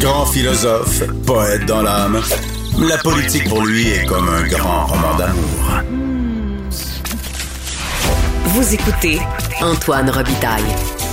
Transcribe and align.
Grand 0.00 0.26
philosophe, 0.26 1.02
poète 1.26 1.64
dans 1.66 1.82
l'âme, 1.82 2.20
la 2.78 2.98
politique 2.98 3.48
pour 3.48 3.64
lui 3.64 3.88
est 3.88 4.04
comme 4.06 4.28
un 4.28 4.46
grand 4.46 4.86
roman 4.86 5.16
d'amour. 5.16 5.82
Vous 8.44 8.74
écoutez 8.74 9.18
Antoine 9.62 10.10
Robitaille, 10.10 10.62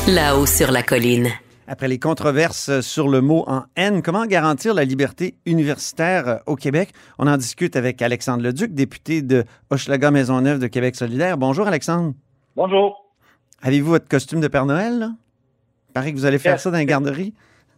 là-haut 0.07 0.45
sur 0.45 0.71
la 0.71 0.83
colline. 0.83 1.29
Après 1.67 1.87
les 1.87 1.97
controverses 1.97 2.81
sur 2.81 3.07
le 3.07 3.21
mot 3.21 3.45
en 3.47 3.63
haine, 3.77 4.01
comment 4.01 4.25
garantir 4.25 4.73
la 4.73 4.83
liberté 4.83 5.35
universitaire 5.45 6.41
au 6.45 6.55
Québec? 6.57 6.91
On 7.17 7.27
en 7.27 7.37
discute 7.37 7.77
avec 7.77 8.01
Alexandre 8.01 8.43
Leduc, 8.43 8.73
député 8.73 9.21
de 9.21 9.45
Hochelaga 9.69 10.11
Maisonneuve 10.11 10.59
de 10.59 10.67
Québec 10.67 10.95
solidaire. 10.95 11.37
Bonjour 11.37 11.67
Alexandre. 11.67 12.13
Bonjour. 12.55 13.13
Avez-vous 13.61 13.91
votre 13.91 14.09
costume 14.09 14.41
de 14.41 14.49
Père 14.49 14.65
Noël? 14.65 14.99
Là? 14.99 15.11
Paraît 15.93 16.11
que 16.11 16.17
vous 16.17 16.25
allez 16.25 16.39
faire 16.39 16.59
ça 16.59 16.69
dans 16.69 16.77
la 16.77 16.85
garderie. 16.85 17.33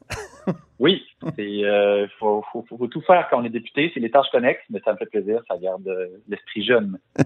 Oui, 0.78 1.02
il 1.38 1.66
euh, 1.66 2.06
faut, 2.20 2.44
tout 2.92 3.02
faire 3.02 3.28
quand 3.30 3.42
on 3.42 3.46
est 3.46 3.50
député. 3.50 3.92
C'est 3.94 4.02
les 4.02 4.12
tâches 4.12 4.30
connexes, 4.32 4.64
mais 4.70 4.82
ça 4.84 4.92
me 4.92 4.98
fait 4.98 5.06
plaisir. 5.06 5.42
Ça 5.48 5.56
garde 5.58 5.88
euh, 5.88 6.08
l'esprit 6.28 6.66
jeune. 6.66 6.98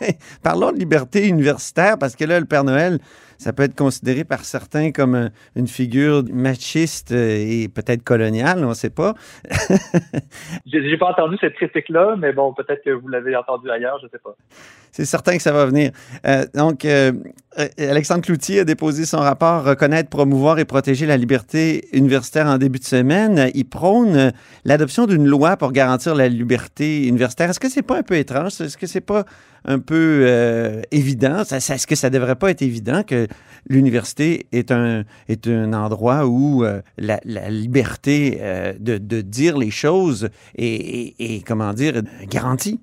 Ben, 0.00 0.10
parlons 0.42 0.72
de 0.72 0.78
liberté 0.78 1.28
universitaire, 1.28 1.96
parce 1.96 2.16
que 2.16 2.24
là, 2.24 2.40
le 2.40 2.46
Père 2.46 2.64
Noël, 2.64 2.98
ça 3.38 3.52
peut 3.52 3.62
être 3.62 3.76
considéré 3.76 4.24
par 4.24 4.40
certains 4.40 4.90
comme 4.90 5.14
euh, 5.14 5.28
une 5.54 5.68
figure 5.68 6.24
machiste 6.32 7.12
et 7.12 7.68
peut-être 7.72 8.02
coloniale, 8.02 8.64
on 8.64 8.70
ne 8.70 8.74
sait 8.74 8.90
pas. 8.90 9.14
J'ai 10.66 10.96
pas 10.98 11.10
entendu 11.10 11.36
cette 11.40 11.54
critique-là, 11.54 12.16
mais 12.18 12.32
bon, 12.32 12.52
peut-être 12.52 12.82
que 12.84 12.90
vous 12.90 13.06
l'avez 13.06 13.36
entendu 13.36 13.70
ailleurs, 13.70 14.00
je 14.00 14.06
ne 14.06 14.10
sais 14.10 14.18
pas. 14.18 14.34
C'est 14.90 15.04
certain 15.04 15.36
que 15.36 15.42
ça 15.42 15.52
va 15.52 15.64
venir. 15.64 15.92
donc, 16.54 16.84
Alexandre 17.78 18.22
Cloutier 18.22 18.60
a 18.60 18.64
déposé 18.64 19.06
son 19.06 19.20
rapport 19.20 19.64
Reconnaître, 19.64 20.10
promouvoir 20.10 20.58
et 20.58 20.64
protéger 20.64 21.06
la 21.06 21.16
liberté 21.16 21.88
universitaire 21.92 22.46
en 22.46 22.58
début 22.58 22.71
de 22.78 22.84
semaine. 22.84 23.50
Il 23.54 23.64
prône 23.64 24.32
l'adoption 24.64 25.06
d'une 25.06 25.26
loi 25.26 25.56
pour 25.56 25.72
garantir 25.72 26.14
la 26.14 26.28
liberté 26.28 27.06
universitaire. 27.06 27.50
Est-ce 27.50 27.60
que 27.60 27.68
c'est 27.68 27.82
pas 27.82 27.98
un 27.98 28.02
peu 28.02 28.16
étrange? 28.16 28.60
Est-ce 28.60 28.76
que 28.76 28.86
c'est 28.86 29.00
pas 29.00 29.24
un 29.64 29.78
peu 29.78 30.24
euh, 30.26 30.82
évident? 30.90 31.42
Est-ce 31.42 31.86
que 31.86 31.94
ça 31.94 32.10
devrait 32.10 32.36
pas 32.36 32.50
être 32.50 32.62
évident 32.62 33.02
que 33.02 33.26
l'université 33.68 34.46
est 34.52 34.70
un, 34.70 35.04
est 35.28 35.46
un 35.46 35.72
endroit 35.72 36.26
où 36.26 36.64
euh, 36.64 36.80
la, 36.98 37.20
liberté 37.48 38.38
euh, 38.40 38.72
de, 38.78 39.20
dire 39.20 39.58
les 39.58 39.70
choses 39.70 40.30
est, 40.56 41.14
est, 41.18 41.46
comment 41.46 41.72
dire, 41.72 42.02
garantie? 42.24 42.80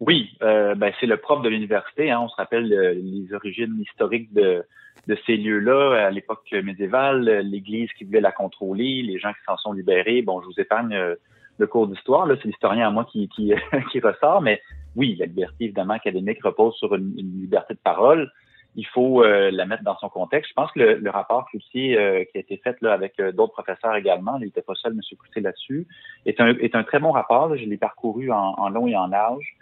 Oui, 0.00 0.30
ben 0.40 0.92
c'est 0.98 1.06
le 1.06 1.16
propre 1.16 1.42
de 1.42 1.48
l'université. 1.48 2.10
Hein. 2.10 2.20
On 2.22 2.28
se 2.28 2.34
rappelle 2.34 2.66
les 2.66 3.32
origines 3.32 3.80
historiques 3.80 4.32
de, 4.34 4.64
de 5.08 5.16
ces 5.26 5.36
lieux-là 5.36 6.06
à 6.06 6.10
l'époque 6.10 6.52
médiévale, 6.52 7.40
l'Église 7.40 7.90
qui 7.94 8.04
voulait 8.04 8.20
la 8.20 8.32
contrôler, 8.32 9.02
les 9.02 9.18
gens 9.18 9.32
qui 9.32 9.42
s'en 9.46 9.56
sont 9.56 9.72
libérés. 9.72 10.22
Bon, 10.22 10.40
je 10.40 10.46
vous 10.46 10.60
épargne 10.60 10.94
euh, 10.94 11.16
le 11.58 11.66
cours 11.66 11.88
d'histoire, 11.88 12.26
là, 12.26 12.34
c'est 12.40 12.48
l'historien 12.48 12.86
à 12.86 12.90
moi 12.90 13.04
qui, 13.10 13.28
qui, 13.28 13.52
qui, 13.92 14.00
ressort, 14.00 14.40
mais 14.40 14.60
oui, 14.96 15.16
la 15.18 15.26
liberté 15.26 15.64
évidemment 15.64 15.94
académique 15.94 16.42
repose 16.42 16.74
sur 16.76 16.94
une, 16.94 17.14
liberté 17.16 17.74
de 17.74 17.80
parole. 17.82 18.30
Il 18.74 18.86
faut 18.86 19.22
euh, 19.22 19.50
la 19.50 19.66
mettre 19.66 19.82
dans 19.82 19.98
son 19.98 20.08
contexte. 20.08 20.48
Je 20.50 20.54
pense 20.54 20.72
que 20.72 20.80
le, 20.80 21.10
rapport 21.10 21.46
Cloutier 21.50 21.98
euh, 21.98 22.24
qui 22.24 22.38
a 22.38 22.40
été 22.40 22.56
fait 22.56 22.80
là, 22.80 22.94
avec 22.94 23.20
d'autres 23.34 23.52
professeurs 23.52 23.96
également, 23.96 24.38
il 24.38 24.46
n'était 24.46 24.62
pas 24.62 24.74
seul, 24.74 24.92
M. 24.92 25.00
Cloutier, 25.18 25.42
là-dessus, 25.42 25.86
est 26.24 26.40
un, 26.40 26.56
est 26.56 26.74
un 26.74 26.82
très 26.84 27.00
bon 27.00 27.10
rapport. 27.10 27.54
Je 27.54 27.64
l'ai 27.64 27.76
parcouru 27.76 28.30
en 28.30 28.68
long 28.70 28.86
et 28.86 28.96
en 28.96 29.08
large. 29.08 29.56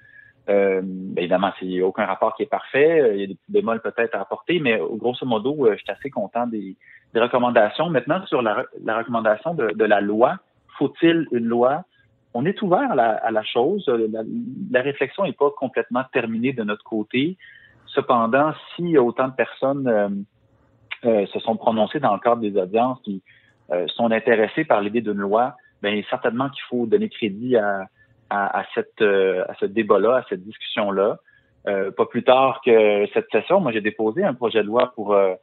Euh, 0.51 0.81
ben 0.83 1.23
évidemment, 1.23 1.53
c'est 1.61 1.81
aucun 1.81 2.07
rapport 2.07 2.35
qui 2.35 2.43
est 2.43 2.47
parfait. 2.47 3.01
Euh, 3.01 3.15
il 3.15 3.21
y 3.21 3.25
a 3.25 3.27
des 3.29 3.35
petits 3.35 3.53
bémols 3.53 3.81
peut-être 3.81 4.17
à 4.17 4.21
apporter, 4.21 4.59
mais 4.59 4.81
grosso 4.95 5.25
modo, 5.25 5.67
euh, 5.67 5.77
je 5.77 5.83
suis 5.83 5.91
assez 5.91 6.11
content 6.11 6.47
des, 6.47 6.77
recommandations. 7.15 7.89
Maintenant, 7.91 8.25
sur 8.27 8.43
la, 8.43 8.67
recommandation 8.87 9.55
de, 9.55 9.85
la 9.85 10.01
loi, 10.01 10.39
faut-il 10.79 11.27
une 11.33 11.47
loi? 11.47 11.85
On 12.35 12.45
est 12.47 12.63
ouvert 12.63 12.93
à 12.93 13.31
la, 13.31 13.43
chose. 13.43 13.89
La, 14.71 14.83
réflexion 14.83 15.25
n'est 15.25 15.33
pas 15.33 15.51
complètement 15.57 16.05
terminée 16.13 16.53
de 16.53 16.63
notre 16.63 16.85
côté. 16.85 17.37
Cependant, 17.87 18.53
si 18.77 18.97
autant 18.97 19.27
de 19.27 19.33
personnes 19.33 20.25
se 21.03 21.41
sont 21.41 21.57
prononcées 21.57 21.99
dans 21.99 22.15
le 22.15 22.21
cadre 22.21 22.41
des 22.41 22.57
audiences 22.57 23.01
qui 23.03 23.21
sont 23.89 24.13
intéressées 24.13 24.65
par 24.65 24.81
l'idée 24.81 25.01
d'une 25.01 25.15
loi, 25.15 25.57
bien 25.83 26.01
certainement 26.09 26.49
qu'il 26.51 26.63
faut 26.69 26.87
donner 26.87 27.09
crédit 27.09 27.57
à, 27.57 27.89
à, 28.31 28.65
cette, 28.75 29.03
euh, 29.03 29.45
à 29.49 29.55
ce 29.55 29.67
débat-là, 29.67 30.17
à 30.17 30.25
cette 30.29 30.45
discussion-là. 30.45 31.19
Euh, 31.67 31.91
pas 31.91 32.07
plus 32.07 32.23
tard 32.23 32.61
que 32.65 33.07
cette 33.13 33.31
session, 33.31 33.61
moi 33.61 33.73
j'ai 33.73 33.83
déposé 33.83 34.25
un 34.25 34.33
projet 34.33 34.63
de 34.63 34.67
loi 34.67 34.93
pour 34.95 35.13
euh, 35.13 35.35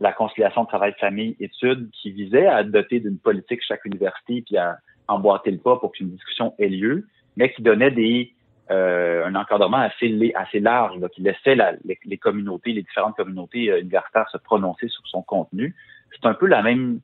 la 0.00 0.12
conciliation 0.12 0.64
travail-famille-études 0.64 1.90
qui 1.90 2.12
visait 2.12 2.46
à 2.46 2.62
doter 2.62 3.00
d'une 3.00 3.18
politique 3.18 3.60
chaque 3.66 3.84
université 3.84 4.42
puis 4.46 4.56
à 4.56 4.78
emboîter 5.08 5.50
le 5.50 5.58
pas 5.58 5.76
pour 5.76 5.92
qu'une 5.92 6.10
discussion 6.10 6.54
ait 6.58 6.68
lieu, 6.68 7.06
mais 7.36 7.52
qui 7.52 7.62
donnait 7.62 7.90
des 7.90 8.32
un 8.68 9.32
encadrement 9.36 9.76
assez, 9.76 10.32
assez 10.34 10.58
large, 10.58 10.98
qui 11.14 11.22
laissait 11.22 11.54
la, 11.54 11.74
les, 11.84 12.16
communautés, 12.16 12.72
les 12.72 12.82
différentes 12.82 13.14
communautés 13.14 13.66
universitaires 13.78 14.28
se 14.28 14.38
prononcer 14.38 14.88
sur 14.88 15.06
son 15.06 15.22
contenu. 15.22 15.72
C'est 16.10 16.26
un 16.26 16.34
peu 16.34 16.46
la 16.46 16.62
même 16.62 16.98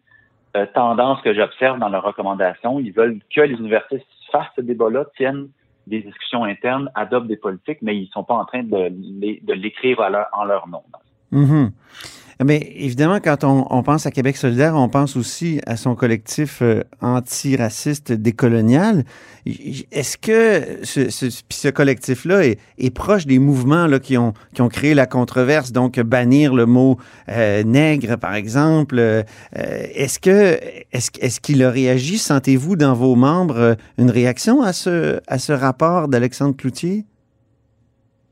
tendance 0.74 1.22
que 1.22 1.32
j'observe 1.32 1.78
dans 1.78 1.88
leurs 1.88 2.02
recommandations. 2.02 2.80
Ils 2.80 2.90
veulent 2.90 3.20
que 3.32 3.42
les 3.42 3.54
universités 3.54 4.04
fassent 4.32 4.52
ce 4.56 4.62
débat-là, 4.62 5.04
tiennent 5.16 5.48
des 5.86 6.00
discussions 6.00 6.44
internes, 6.44 6.90
adoptent 6.94 7.28
des 7.28 7.36
politiques, 7.36 7.78
mais 7.82 7.96
ils 7.96 8.06
ne 8.06 8.10
sont 8.10 8.24
pas 8.24 8.34
en 8.34 8.44
train 8.44 8.62
de, 8.62 9.52
l'écrire 9.52 10.00
en 10.32 10.44
leur 10.44 10.68
nom. 10.68 10.82
Mm-hmm. 11.32 11.70
Mais 12.44 12.72
évidemment, 12.76 13.18
quand 13.22 13.44
on, 13.44 13.82
pense 13.82 14.06
à 14.06 14.10
Québec 14.10 14.36
solidaire, 14.36 14.74
on 14.76 14.88
pense 14.88 15.16
aussi 15.16 15.60
à 15.66 15.76
son 15.76 15.94
collectif 15.94 16.60
euh, 16.62 16.82
antiraciste 17.00 18.12
décolonial. 18.12 19.04
Est-ce 19.44 20.16
que 20.16 20.84
ce, 20.84 21.10
ce, 21.10 21.68
collectif-là 21.68 22.44
est, 22.44 22.90
proche 22.90 23.26
des 23.26 23.38
mouvements 23.38 23.86
là, 23.86 23.98
qui, 23.98 24.16
ont, 24.16 24.34
qui 24.54 24.62
ont 24.62 24.68
créé 24.68 24.94
la 24.94 25.06
controverse, 25.06 25.72
donc 25.72 25.98
bannir 26.00 26.54
le 26.54 26.66
mot 26.66 26.98
euh, 27.28 27.62
nègre, 27.64 28.16
par 28.16 28.34
exemple? 28.34 28.96
Euh, 28.98 29.22
est-ce 29.52 30.18
que 30.18 30.58
est-ce, 30.92 31.40
qu'il 31.40 31.62
a 31.64 31.70
réagi? 31.70 32.18
Sentez-vous 32.18 32.76
dans 32.76 32.94
vos 32.94 33.16
membres 33.16 33.76
une 33.98 34.10
réaction 34.10 34.62
à 34.62 34.72
ce, 34.72 35.20
à 35.26 35.38
ce 35.38 35.52
rapport 35.52 36.08
d'Alexandre 36.08 36.56
Cloutier? 36.56 37.04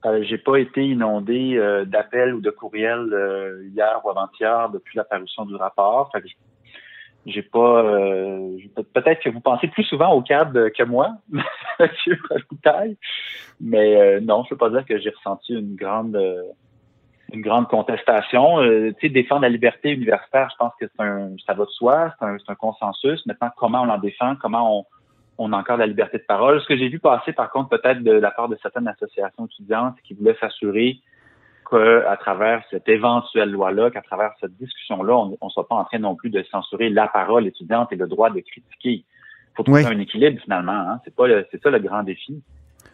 Euh, 0.06 0.22
j'ai 0.22 0.38
pas 0.38 0.56
été 0.56 0.82
inondé 0.82 1.56
euh, 1.56 1.84
d'appels 1.84 2.34
ou 2.34 2.40
de 2.40 2.50
courriels 2.50 3.12
euh, 3.12 3.62
hier 3.74 4.00
ou 4.02 4.08
avant-hier 4.08 4.70
depuis 4.70 4.96
l'apparition 4.96 5.44
du 5.44 5.54
rapport. 5.56 6.10
Fait 6.12 6.22
que 6.22 6.28
j'ai 7.26 7.42
pas 7.42 7.84
euh, 7.84 8.56
peut-être 8.94 9.22
que 9.22 9.28
vous 9.28 9.40
pensez 9.40 9.68
plus 9.68 9.84
souvent 9.84 10.12
au 10.14 10.22
cadre 10.22 10.70
que 10.70 10.82
moi, 10.84 11.10
Monsieur 11.78 12.18
Robitaille, 12.30 12.96
mais 13.60 14.20
non, 14.22 14.42
je 14.44 14.50
peux 14.50 14.56
pas 14.56 14.70
dire 14.70 14.86
que 14.86 14.98
j'ai 14.98 15.10
ressenti 15.10 15.52
une 15.52 15.76
grande 15.76 16.18
une 17.32 17.42
grande 17.42 17.68
contestation. 17.68 18.58
tu 18.62 18.94
sais, 19.02 19.08
défendre 19.10 19.42
la 19.42 19.50
liberté 19.50 19.90
universitaire, 19.90 20.48
je 20.50 20.56
pense 20.56 20.72
que 20.80 20.86
c'est 20.86 21.02
un 21.02 21.32
ça 21.46 21.52
va 21.52 21.66
de 21.66 21.70
soi, 21.70 22.14
c'est 22.18 22.24
un, 22.24 22.38
un 22.48 22.54
consensus. 22.54 23.24
Maintenant, 23.26 23.50
comment 23.54 23.82
on 23.82 23.84
l'en 23.84 23.98
défend, 23.98 24.34
comment 24.36 24.78
on 24.78 24.84
on 25.42 25.54
a 25.54 25.56
encore 25.56 25.78
la 25.78 25.86
liberté 25.86 26.18
de 26.18 26.22
parole. 26.22 26.60
Ce 26.60 26.66
que 26.66 26.76
j'ai 26.76 26.88
vu 26.88 26.98
passer, 26.98 27.32
par 27.32 27.50
contre, 27.50 27.70
peut-être 27.70 28.02
de 28.02 28.12
la 28.12 28.30
part 28.30 28.50
de 28.50 28.58
certaines 28.62 28.86
associations 28.86 29.46
étudiantes 29.46 29.96
qui 30.04 30.12
voulaient 30.12 30.36
s'assurer 30.38 30.98
qu'à 31.68 32.16
travers 32.20 32.62
cette 32.70 32.88
éventuelle 32.88 33.50
loi-là, 33.50 33.90
qu'à 33.90 34.02
travers 34.02 34.32
cette 34.38 34.54
discussion-là, 34.58 35.16
on 35.16 35.46
ne 35.46 35.50
soit 35.50 35.66
pas 35.66 35.76
en 35.76 35.84
train 35.84 35.98
non 35.98 36.14
plus 36.14 36.28
de 36.28 36.44
censurer 36.50 36.90
la 36.90 37.08
parole 37.08 37.46
étudiante 37.46 37.88
et 37.90 37.96
le 37.96 38.06
droit 38.06 38.28
de 38.28 38.40
critiquer. 38.40 39.02
Il 39.02 39.56
faut 39.56 39.62
trouver 39.62 39.86
un 39.86 39.98
équilibre 39.98 40.38
finalement. 40.42 40.72
Hein? 40.72 41.00
C'est 41.04 41.14
pas 41.14 41.24
c'est 41.50 41.62
ça 41.62 41.70
le 41.70 41.78
grand 41.78 42.02
défi. 42.02 42.42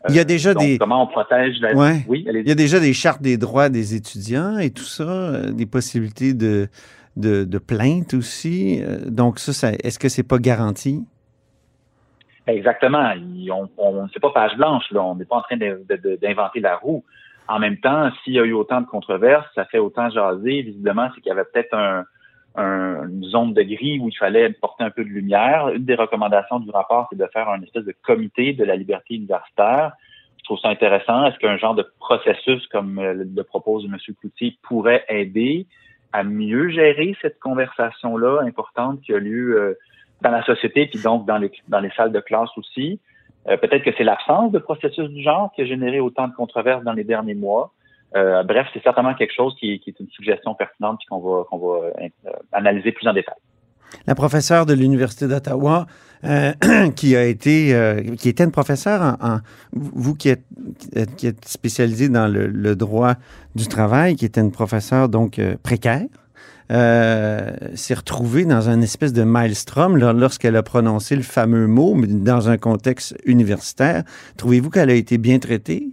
Il 0.09 0.15
y 0.15 0.21
a 0.21 0.25
déjà 0.25 0.51
euh, 0.51 0.55
des. 0.55 0.79
Comment 0.79 1.03
on 1.03 1.09
protège 1.09 1.59
la. 1.61 1.75
Oui, 1.75 2.25
il 2.29 2.47
y 2.47 2.53
a 2.53 2.55
déjà 2.55 2.79
des 2.79 2.93
chartes 2.93 3.23
des 3.23 3.39
droits 3.39 3.69
des 3.71 3.97
étudiants 3.97 4.59
et 4.59 4.71
tout 4.71 4.85
ça, 4.85 5.03
euh, 5.03 5.51
des 5.51 5.67
possibilités 5.67 6.33
de, 6.33 6.69
de, 7.17 7.43
de 7.43 7.59
plainte 7.59 8.15
aussi. 8.15 8.81
Euh, 8.83 8.99
donc, 9.11 9.41
ça, 9.41 9.53
ça 9.53 9.73
est-ce 9.73 9.99
que 9.99 10.09
c'est 10.09 10.23
pas 10.23 10.39
garanti? 10.39 11.05
Exactement. 12.47 13.13
On, 13.51 13.69
on 13.77 14.09
c'est 14.13 14.21
pas 14.21 14.31
page 14.31 14.57
blanche, 14.57 14.91
là. 14.91 15.03
On 15.03 15.17
n'est 15.17 15.25
pas 15.25 15.37
en 15.37 15.43
train 15.43 15.57
d'inventer 15.57 16.61
la 16.61 16.77
roue. 16.77 17.05
En 17.49 17.59
même 17.59 17.79
temps, 17.79 18.11
s'il 18.23 18.35
y 18.35 18.41
a 18.41 18.45
eu 18.45 18.53
autant 18.53 18.81
de 18.81 18.87
controverses, 18.87 19.47
ça 19.55 19.65
fait 19.67 19.79
autant 19.79 20.11
jaser. 20.11 20.63
Visiblement, 20.63 21.09
c'est 21.15 21.21
qu'il 21.21 21.29
y 21.29 21.33
avait 21.33 21.45
peut-être 21.45 21.75
un, 21.75 22.05
une 22.57 23.25
zone 23.25 23.53
de 23.53 23.63
gris 23.63 23.99
où 24.01 24.09
il 24.09 24.17
fallait 24.17 24.51
porter 24.51 24.85
un 24.85 24.91
peu 24.91 25.05
de 25.05 25.09
lumière. 25.09 25.69
Une 25.69 25.85
des 25.85 25.95
recommandations 25.95 26.61
du 26.61 26.71
rapport, 26.71 27.07
c'est 27.11 27.19
de 27.19 27.27
faire 27.33 27.49
un 27.49 27.61
espèce 27.63 27.85
de 27.85 27.95
comité 28.05 28.53
de 28.53 28.65
la 28.65 28.77
liberté 28.77 29.15
universitaire. 29.15 29.93
Je 30.39 30.45
trouve 30.45 30.59
ça 30.59 30.69
intéressant. 30.69 31.27
Est-ce 31.27 31.39
qu'un 31.39 31.57
genre 31.57 31.75
de 31.75 31.87
processus, 31.99 32.67
comme 32.69 32.99
euh, 32.99 33.15
le 33.15 33.43
propose 33.43 33.85
M. 33.85 33.97
Coutier, 34.21 34.57
pourrait 34.63 35.05
aider 35.09 35.67
à 36.13 36.23
mieux 36.23 36.69
gérer 36.71 37.17
cette 37.21 37.39
conversation-là 37.41 38.43
importante 38.43 39.01
qui 39.03 39.13
a 39.13 39.19
lieu 39.19 39.61
euh, 39.61 39.75
dans 40.23 40.31
la 40.31 40.43
société, 40.45 40.87
puis 40.87 41.01
donc 41.03 41.27
dans 41.27 41.39
les, 41.39 41.51
dans 41.69 41.81
les 41.81 41.91
salles 41.91 42.13
de 42.13 42.21
classe 42.21 42.51
aussi. 42.57 43.01
Euh, 43.49 43.57
peut-être 43.57 43.85
que 43.85 43.91
c'est 43.97 44.05
l'absence 44.05 44.51
de 44.51 44.59
processus 44.59 45.09
du 45.09 45.23
genre 45.23 45.53
qui 45.55 45.63
a 45.63 45.67
généré 45.67 46.01
autant 46.01 46.27
de 46.27 46.35
controverses 46.35 46.83
dans 46.85 46.93
les 46.93 47.05
derniers 47.05 47.35
mois. 47.35 47.73
Euh, 48.17 48.43
bref, 48.43 48.67
c'est 48.73 48.83
certainement 48.83 49.15
quelque 49.15 49.35
chose 49.35 49.55
qui, 49.59 49.81
est 49.87 50.01
une 50.01 50.09
suggestion 50.09 50.55
pertinente 50.55 51.01
qu'on 51.09 51.21
va, 51.21 51.45
qu'on 51.45 51.59
va 51.59 51.87
euh, 51.87 52.09
analyser 52.53 52.93
plus 52.93 53.07
en 53.07 53.13
détail. 53.13 53.37
La 54.07 54.15
professeure 54.15 54.67
de 54.67 54.75
l'Université 54.75 55.27
d'Ottawa, 55.27 55.87
euh, 56.25 56.53
qui 56.97 57.17
a 57.17 57.25
été, 57.25 57.75
euh, 57.75 58.15
qui 58.17 58.29
était 58.29 58.45
une 58.45 58.53
professeure 58.53 59.17
en, 59.21 59.39
vous 59.73 60.15
qui 60.15 60.29
êtes, 60.29 60.45
qui 61.17 61.27
êtes 61.27 61.45
spécialisé 61.45 62.09
dans 62.09 62.27
le, 62.27 62.77
droit 62.77 63.15
du 63.55 63.67
travail, 63.69 64.17
qui 64.17 64.25
était 64.25 64.41
une 64.41 64.53
professeure 64.53 65.09
donc 65.09 65.39
euh, 65.39 65.57
précaire, 65.63 66.07
s'est 66.69 67.95
retrouvée 67.95 68.45
dans 68.45 68.69
un 68.69 68.81
espèce 68.81 69.13
de 69.13 69.23
maelstrom 69.23 69.97
lorsqu'elle 69.97 70.57
a 70.57 70.63
prononcé 70.63 71.17
le 71.17 71.23
fameux 71.23 71.67
mot, 71.67 71.95
mais 71.95 72.09
dans 72.09 72.49
un 72.49 72.59
contexte 72.59 73.17
universitaire. 73.25 74.03
Trouvez-vous 74.37 74.71
qu'elle 74.71 74.91
a 74.91 74.95
été 74.95 75.19
bien 75.19 75.39
traitée? 75.39 75.89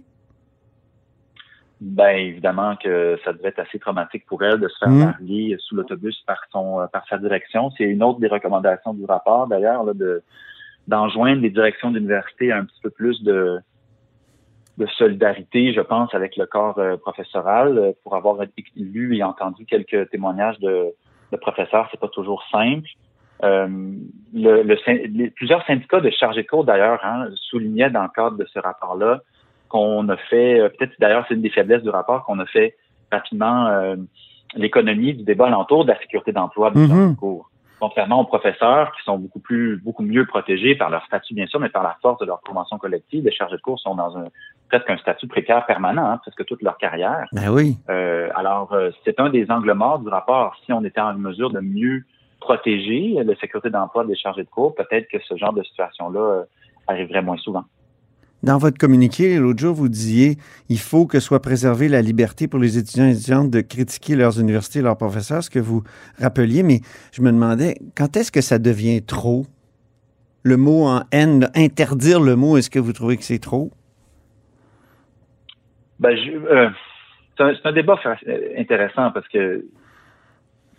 Ben 1.80 2.16
évidemment 2.16 2.76
que 2.82 3.18
ça 3.24 3.34
devait 3.34 3.48
être 3.48 3.58
assez 3.58 3.78
traumatique 3.78 4.24
pour 4.26 4.42
elle 4.42 4.58
de 4.58 4.68
se 4.68 4.78
faire 4.78 4.88
mmh. 4.88 5.58
sous 5.58 5.74
l'autobus 5.74 6.16
par 6.26 6.40
son 6.50 6.80
euh, 6.80 6.86
par 6.86 7.06
sa 7.08 7.18
direction. 7.18 7.70
C'est 7.76 7.84
une 7.84 8.02
autre 8.02 8.20
des 8.20 8.28
recommandations 8.28 8.94
du 8.94 9.04
rapport 9.04 9.48
d'ailleurs 9.48 9.94
de 9.94 10.22
d'enjoindre 10.88 11.42
les 11.42 11.50
directions 11.50 11.90
d'université 11.90 12.52
à 12.52 12.58
un 12.58 12.64
petit 12.64 12.80
peu 12.82 12.90
plus 12.90 13.22
de 13.22 13.58
de 14.78 14.86
solidarité, 14.86 15.72
je 15.72 15.80
pense, 15.80 16.12
avec 16.14 16.36
le 16.36 16.46
corps 16.46 16.78
euh, 16.78 16.96
professoral 16.96 17.78
euh, 17.78 17.92
pour 18.02 18.16
avoir 18.16 18.38
lu 18.76 19.16
et 19.16 19.22
entendu 19.22 19.66
quelques 19.66 20.10
témoignages 20.10 20.58
de, 20.58 20.92
de 21.32 21.36
professeurs, 21.36 21.88
c'est 21.90 22.00
pas 22.00 22.08
toujours 22.08 22.42
simple. 22.50 22.88
Euh, 23.42 23.68
le, 24.32 24.62
le, 24.62 25.30
plusieurs 25.30 25.64
syndicats 25.66 26.00
de 26.00 26.10
chargés 26.10 26.42
de 26.42 26.46
cours, 26.48 26.64
d'ailleurs, 26.64 27.00
hein, 27.04 27.28
soulignaient 27.50 27.90
dans 27.90 28.02
le 28.02 28.08
cadre 28.14 28.36
de 28.36 28.46
ce 28.52 28.58
rapport-là 28.58 29.20
qu'on 29.68 30.08
a 30.08 30.16
fait, 30.16 30.60
euh, 30.60 30.68
peut-être 30.68 30.92
d'ailleurs 31.00 31.24
c'est 31.28 31.34
une 31.34 31.42
des 31.42 31.50
faiblesses 31.50 31.82
du 31.82 31.90
rapport, 31.90 32.24
qu'on 32.24 32.38
a 32.38 32.46
fait 32.46 32.76
rapidement 33.10 33.66
euh, 33.66 33.96
l'économie 34.54 35.14
du 35.14 35.24
débat 35.24 35.46
alentour 35.46 35.84
de 35.84 35.90
la 35.90 35.98
sécurité 35.98 36.32
d'emploi 36.32 36.70
du 36.70 36.78
mm 36.78 37.16
cours. 37.16 37.50
Contrairement 37.80 38.20
aux 38.20 38.24
professeurs 38.24 38.92
qui 38.92 39.02
sont 39.04 39.18
beaucoup 39.18 39.40
plus, 39.40 39.76
beaucoup 39.78 40.02
mieux 40.02 40.26
protégés 40.26 40.74
par 40.74 40.90
leur 40.90 41.04
statut, 41.06 41.34
bien 41.34 41.46
sûr, 41.46 41.60
mais 41.60 41.68
par 41.68 41.82
la 41.82 41.96
force 42.00 42.18
de 42.20 42.26
leur 42.26 42.40
convention 42.40 42.78
collective, 42.78 43.24
les 43.24 43.32
chargés 43.32 43.56
de 43.56 43.60
cours 43.60 43.78
sont 43.80 43.94
dans 43.94 44.16
un 44.16 44.24
presque 44.68 44.88
un 44.88 44.96
statut 44.96 45.26
précaire 45.26 45.66
permanent, 45.66 46.06
hein, 46.06 46.18
presque 46.18 46.44
toute 46.46 46.62
leur 46.62 46.78
carrière. 46.78 47.26
Ben 47.32 47.50
oui. 47.50 47.76
Euh, 47.90 48.28
alors, 48.34 48.74
c'est 49.04 49.20
un 49.20 49.28
des 49.28 49.50
angles 49.50 49.72
morts 49.72 49.98
du 49.98 50.08
rapport. 50.08 50.56
Si 50.64 50.72
on 50.72 50.84
était 50.84 51.00
en 51.00 51.14
mesure 51.14 51.50
de 51.50 51.60
mieux 51.60 52.04
protéger 52.40 53.22
la 53.22 53.34
sécurité 53.36 53.70
d'emploi 53.70 54.04
des 54.04 54.16
chargés 54.16 54.44
de 54.44 54.48
cours, 54.48 54.74
peut-être 54.74 55.08
que 55.08 55.18
ce 55.20 55.36
genre 55.36 55.52
de 55.52 55.62
situation-là 55.62 56.44
arriverait 56.86 57.22
moins 57.22 57.38
souvent. 57.38 57.64
Dans 58.44 58.58
votre 58.58 58.76
communiqué, 58.76 59.38
l'autre 59.38 59.60
jour, 59.60 59.74
vous 59.74 59.88
disiez 59.88 60.36
il 60.68 60.78
faut 60.78 61.06
que 61.06 61.18
soit 61.18 61.40
préservée 61.40 61.88
la 61.88 62.02
liberté 62.02 62.46
pour 62.46 62.60
les 62.60 62.76
étudiants 62.76 63.06
et 63.06 63.12
étudiantes 63.12 63.50
de 63.50 63.62
critiquer 63.62 64.16
leurs 64.16 64.38
universités 64.38 64.80
et 64.80 64.82
leurs 64.82 64.98
professeurs, 64.98 65.42
ce 65.42 65.48
que 65.48 65.58
vous 65.58 65.82
rappeliez, 66.20 66.62
mais 66.62 66.80
je 67.14 67.22
me 67.22 67.32
demandais 67.32 67.76
quand 67.96 68.18
est-ce 68.18 68.30
que 68.30 68.42
ça 68.42 68.58
devient 68.58 69.02
trop? 69.02 69.46
Le 70.42 70.58
mot 70.58 70.84
en 70.84 71.04
haine, 71.10 71.48
interdire 71.54 72.20
le 72.20 72.36
mot, 72.36 72.58
est-ce 72.58 72.68
que 72.68 72.78
vous 72.78 72.92
trouvez 72.92 73.16
que 73.16 73.22
c'est 73.24 73.38
trop? 73.38 73.70
Ben, 75.98 76.14
euh, 76.14 76.68
c'est 77.38 77.64
un, 77.64 77.72
débat 77.72 77.98
intéressant 78.58 79.10
parce 79.10 79.26
que 79.28 79.64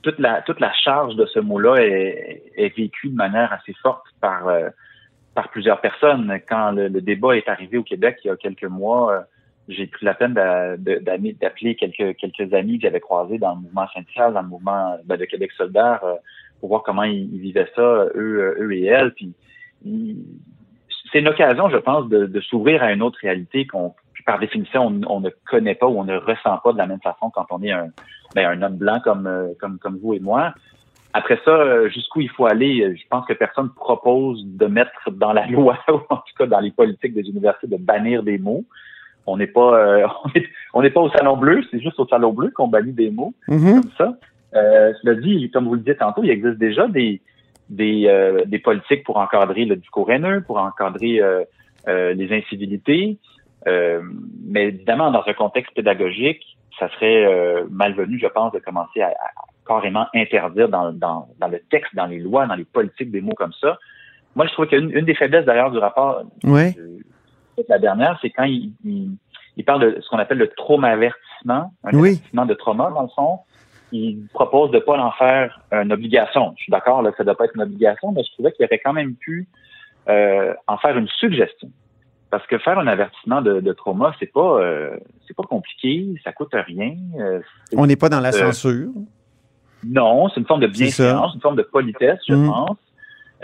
toute 0.04 0.20
la, 0.20 0.44
charge 0.84 1.16
de 1.16 1.26
ce 1.26 1.40
mot-là 1.40 1.78
est, 1.78 2.78
vécue 2.78 3.10
de 3.10 3.16
manière 3.16 3.52
assez 3.52 3.74
forte 3.82 4.06
par. 4.22 4.50
Euh, 4.50 4.70
par 5.36 5.50
plusieurs 5.50 5.82
personnes. 5.82 6.40
Quand 6.48 6.72
le, 6.72 6.90
débat 6.90 7.38
est 7.38 7.48
arrivé 7.48 7.78
au 7.78 7.84
Québec 7.84 8.18
il 8.24 8.30
y 8.30 8.32
a 8.32 8.38
quelques 8.38 8.64
mois, 8.64 9.14
euh, 9.14 9.20
j'ai 9.68 9.86
pris 9.86 10.06
la 10.06 10.14
peine 10.14 10.34
d'appeler 10.34 11.76
quelques, 11.76 12.16
quelques 12.18 12.54
amis 12.54 12.80
que 12.80 12.84
j'avais 12.84 13.00
croisés 13.00 13.38
dans 13.38 13.56
le 13.56 13.62
mouvement 13.62 13.88
syndical, 13.94 14.34
dans 14.34 14.42
le 14.42 14.48
mouvement 14.48 14.98
ben, 15.06 15.18
de 15.18 15.26
Québec 15.26 15.52
solidaire, 15.52 16.00
euh, 16.04 16.16
pour 16.60 16.70
voir 16.70 16.84
comment 16.84 17.04
ils, 17.04 17.40
vivaient 17.40 17.70
ça, 17.76 17.82
eux, 18.16 18.16
euh, 18.16 18.64
eux 18.64 18.74
et 18.74 18.86
elles. 18.86 19.14
Puis 19.14 19.34
c'est 21.12 21.20
une 21.20 21.28
occasion, 21.28 21.70
je 21.70 21.78
pense, 21.78 22.08
de, 22.08 22.40
s'ouvrir 22.42 22.82
à 22.82 22.94
une 22.94 23.02
autre 23.04 23.20
réalité 23.22 23.68
qu'on 23.68 23.94
par 24.26 24.40
définition, 24.40 24.88
on, 25.08 25.20
ne 25.20 25.30
connaît 25.46 25.76
pas 25.76 25.86
ou 25.86 26.00
on 26.00 26.04
ne 26.04 26.18
ressent 26.18 26.58
pas 26.64 26.74
de 26.74 26.80
la 26.80 26.88
même 26.88 27.02
façon 27.02 27.30
quand 27.30 27.46
on 27.52 27.62
est 27.62 27.72
un, 27.72 27.90
ben, 28.34 28.50
un 28.50 28.62
homme 28.64 28.78
blanc 28.78 29.00
comme, 29.04 29.54
comme, 29.60 29.78
comme 29.78 30.00
vous 30.00 30.16
et 30.16 30.20
moi. 30.20 30.56
Après 31.18 31.40
ça, 31.46 31.52
euh, 31.52 31.88
jusqu'où 31.88 32.20
il 32.20 32.30
faut 32.30 32.46
aller, 32.46 32.82
euh, 32.82 32.94
je 32.94 33.04
pense 33.10 33.26
que 33.26 33.32
personne 33.32 33.70
propose 33.70 34.44
de 34.46 34.66
mettre 34.66 35.10
dans 35.12 35.32
la 35.32 35.48
loi, 35.48 35.80
ou 35.88 36.02
en 36.10 36.18
tout 36.18 36.34
cas 36.38 36.46
dans 36.46 36.60
les 36.60 36.72
politiques 36.72 37.14
des 37.14 37.22
universités, 37.22 37.68
de 37.68 37.78
bannir 37.78 38.22
des 38.22 38.38
mots. 38.38 38.66
On 39.26 39.38
n'est 39.38 39.48
pas, 39.48 39.80
euh, 39.80 40.08
on 40.74 40.82
n'est 40.82 40.90
pas 40.90 41.00
au 41.00 41.10
salon 41.12 41.38
bleu, 41.38 41.64
c'est 41.72 41.80
juste 41.80 41.98
au 42.02 42.08
salon 42.08 42.34
bleu 42.34 42.52
qu'on 42.54 42.68
bannit 42.68 42.92
des 42.92 43.12
mots 43.12 43.34
mm-hmm. 43.48 43.82
comme 43.82 43.92
ça. 43.98 44.18
Euh, 44.56 44.92
cela 45.02 45.16
dit, 45.16 45.50
comme 45.52 45.68
vous 45.68 45.76
le 45.76 45.80
disiez 45.80 45.96
tantôt, 45.96 46.22
il 46.22 46.30
existe 46.30 46.58
déjà 46.58 46.88
des 46.90 47.22
des, 47.70 48.44
des 48.46 48.60
politiques 48.60 49.04
pour 49.06 49.18
encadrer 49.18 49.66
le 49.66 49.78
discours 49.78 50.12
haineux, 50.12 50.44
pour 50.46 50.60
encadrer 50.60 51.20
les 51.88 52.28
incivilités. 52.32 53.18
mais 53.66 54.66
évidemment, 54.68 55.10
dans 55.10 55.24
un 55.26 55.34
contexte 55.34 55.74
pédagogique, 55.74 56.46
ça 56.78 56.90
serait 56.90 57.64
malvenu, 57.72 58.20
je 58.20 58.28
pense, 58.28 58.52
de 58.54 58.60
commencer 58.60 59.02
à, 59.02 59.16
carrément 59.66 60.08
interdire 60.14 60.70
dans, 60.70 60.92
dans, 60.92 61.28
dans, 61.40 61.48
le 61.48 61.60
texte, 61.70 61.96
dans 61.96 62.06
les 62.06 62.20
lois, 62.20 62.46
dans 62.46 62.56
les 62.56 62.66
politiques, 62.66 63.12
des 63.12 63.22
mots 63.22 63.34
comme 63.36 63.54
ça. 63.60 63.78
Moi, 64.36 64.46
je 64.48 64.54
trouve 64.54 64.68
qu'une 64.68 64.92
une 64.92 65.06
des 65.06 65.16
faiblesses 65.16 65.46
d'ailleurs 65.46 65.72
du 65.72 65.78
rapport, 65.78 66.24
oui. 66.44 66.76
la 67.70 67.80
dernière, 67.80 68.18
c'est 68.22 68.30
quand 68.30 68.44
il, 68.44 68.74
il, 68.84 69.66
parle 69.66 69.82
de 69.82 70.02
ce 70.02 70.10
qu'on 70.10 70.20
appelle 70.20 70.38
le 70.38 70.50
trauma-avertissement, 70.50 71.74
un 71.84 71.98
avertissement 71.98 72.46
de 72.46 72.54
trauma 72.54 72.92
dans 72.94 73.04
le 73.04 73.08
fond. 73.16 73.40
Il 73.92 74.28
propose 74.34 74.72
de 74.72 74.80
pas 74.80 74.98
en 74.98 75.12
faire 75.12 75.62
une 75.72 75.94
obligation. 75.94 76.54
Je 76.58 76.64
suis 76.64 76.72
d'accord, 76.72 77.02
là, 77.02 77.12
ça 77.18 77.24
doit 77.24 77.36
pas 77.36 77.46
être 77.46 77.56
une 77.56 77.62
obligation, 77.62 78.12
mais 78.12 78.24
je 78.24 78.32
trouvais 78.34 78.52
qu'il 78.52 78.66
aurait 78.66 78.82
quand 78.84 78.94
même 78.94 79.16
pu 79.16 79.48
euh, 80.10 80.54
en 80.68 80.78
faire 80.78 80.98
une 80.98 81.08
suggestion. 81.08 81.70
Parce 82.30 82.46
que 82.48 82.58
faire 82.58 82.78
un 82.78 82.88
avertissement 82.88 83.42
de, 83.42 83.62
de 83.62 83.74
trauma, 83.74 84.14
c'est 84.20 84.32
pas 84.32 84.60
euh, 84.60 84.98
c'est 85.26 85.36
pas 85.36 85.44
compliqué, 85.44 86.14
ça 86.24 86.34
coûte 86.34 86.54
rien. 86.54 86.96
Euh, 87.18 87.40
On 87.78 87.86
n'est 87.86 87.96
pas 87.96 88.10
dans 88.10 88.20
la 88.20 88.32
censure. 88.32 88.90
Non, 89.84 90.30
c'est 90.30 90.40
une 90.40 90.46
forme 90.46 90.62
de 90.62 90.68
bienséance, 90.68 91.34
une 91.36 91.42
forme 91.42 91.56
de 91.56 91.64
politesse, 91.64 92.20
je 92.28 92.34
mm. 92.34 92.48
pense. 92.48 92.78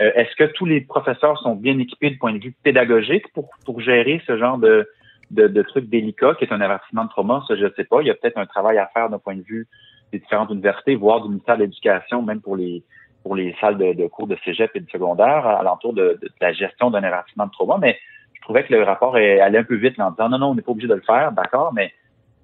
Euh, 0.00 0.10
est-ce 0.14 0.34
que 0.36 0.44
tous 0.52 0.64
les 0.64 0.80
professeurs 0.80 1.38
sont 1.40 1.54
bien 1.54 1.78
équipés 1.78 2.10
du 2.10 2.18
point 2.18 2.32
de 2.32 2.38
vue 2.38 2.54
pédagogique 2.62 3.30
pour, 3.34 3.50
pour 3.64 3.80
gérer 3.80 4.22
ce 4.26 4.38
genre 4.38 4.58
de, 4.58 4.88
de, 5.30 5.46
de 5.48 5.62
truc 5.62 5.88
délicat 5.88 6.34
qui 6.34 6.44
est 6.44 6.52
un 6.52 6.60
avertissement 6.60 7.04
de 7.04 7.10
trauma? 7.10 7.44
Ça, 7.46 7.56
je 7.56 7.64
ne 7.64 7.70
sais 7.76 7.84
pas. 7.84 8.00
Il 8.00 8.06
y 8.06 8.10
a 8.10 8.14
peut-être 8.14 8.38
un 8.38 8.46
travail 8.46 8.78
à 8.78 8.86
faire 8.86 9.10
d'un 9.10 9.18
point 9.18 9.36
de 9.36 9.42
vue 9.42 9.68
des 10.12 10.18
différentes 10.18 10.50
universités, 10.50 10.94
voire 10.94 11.22
du 11.22 11.28
ministère 11.28 11.56
de 11.56 11.62
l'Éducation, 11.62 12.22
même 12.22 12.40
pour 12.40 12.56
les 12.56 12.82
pour 13.22 13.36
les 13.36 13.54
salles 13.60 13.78
de, 13.78 14.06
cours 14.08 14.26
de 14.26 14.36
cégep 14.44 14.72
et 14.74 14.80
de 14.80 14.90
secondaire, 14.90 15.46
à, 15.46 15.62
l'entour 15.62 15.92
de, 15.92 16.18
la 16.40 16.52
gestion 16.52 16.90
d'un 16.90 17.04
avertissement 17.04 17.46
de 17.46 17.52
trauma. 17.52 17.78
Mais 17.80 17.98
je 18.34 18.40
trouvais 18.40 18.64
que 18.64 18.74
le 18.74 18.82
rapport 18.82 19.16
est 19.16 19.38
allé 19.40 19.58
un 19.58 19.64
peu 19.64 19.76
vite 19.76 19.98
en 20.00 20.10
disant 20.10 20.28
non, 20.28 20.38
non, 20.38 20.50
on 20.50 20.54
n'est 20.56 20.62
pas 20.62 20.72
obligé 20.72 20.88
de 20.88 20.94
le 20.94 21.02
faire, 21.02 21.30
d'accord, 21.30 21.72
mais 21.72 21.92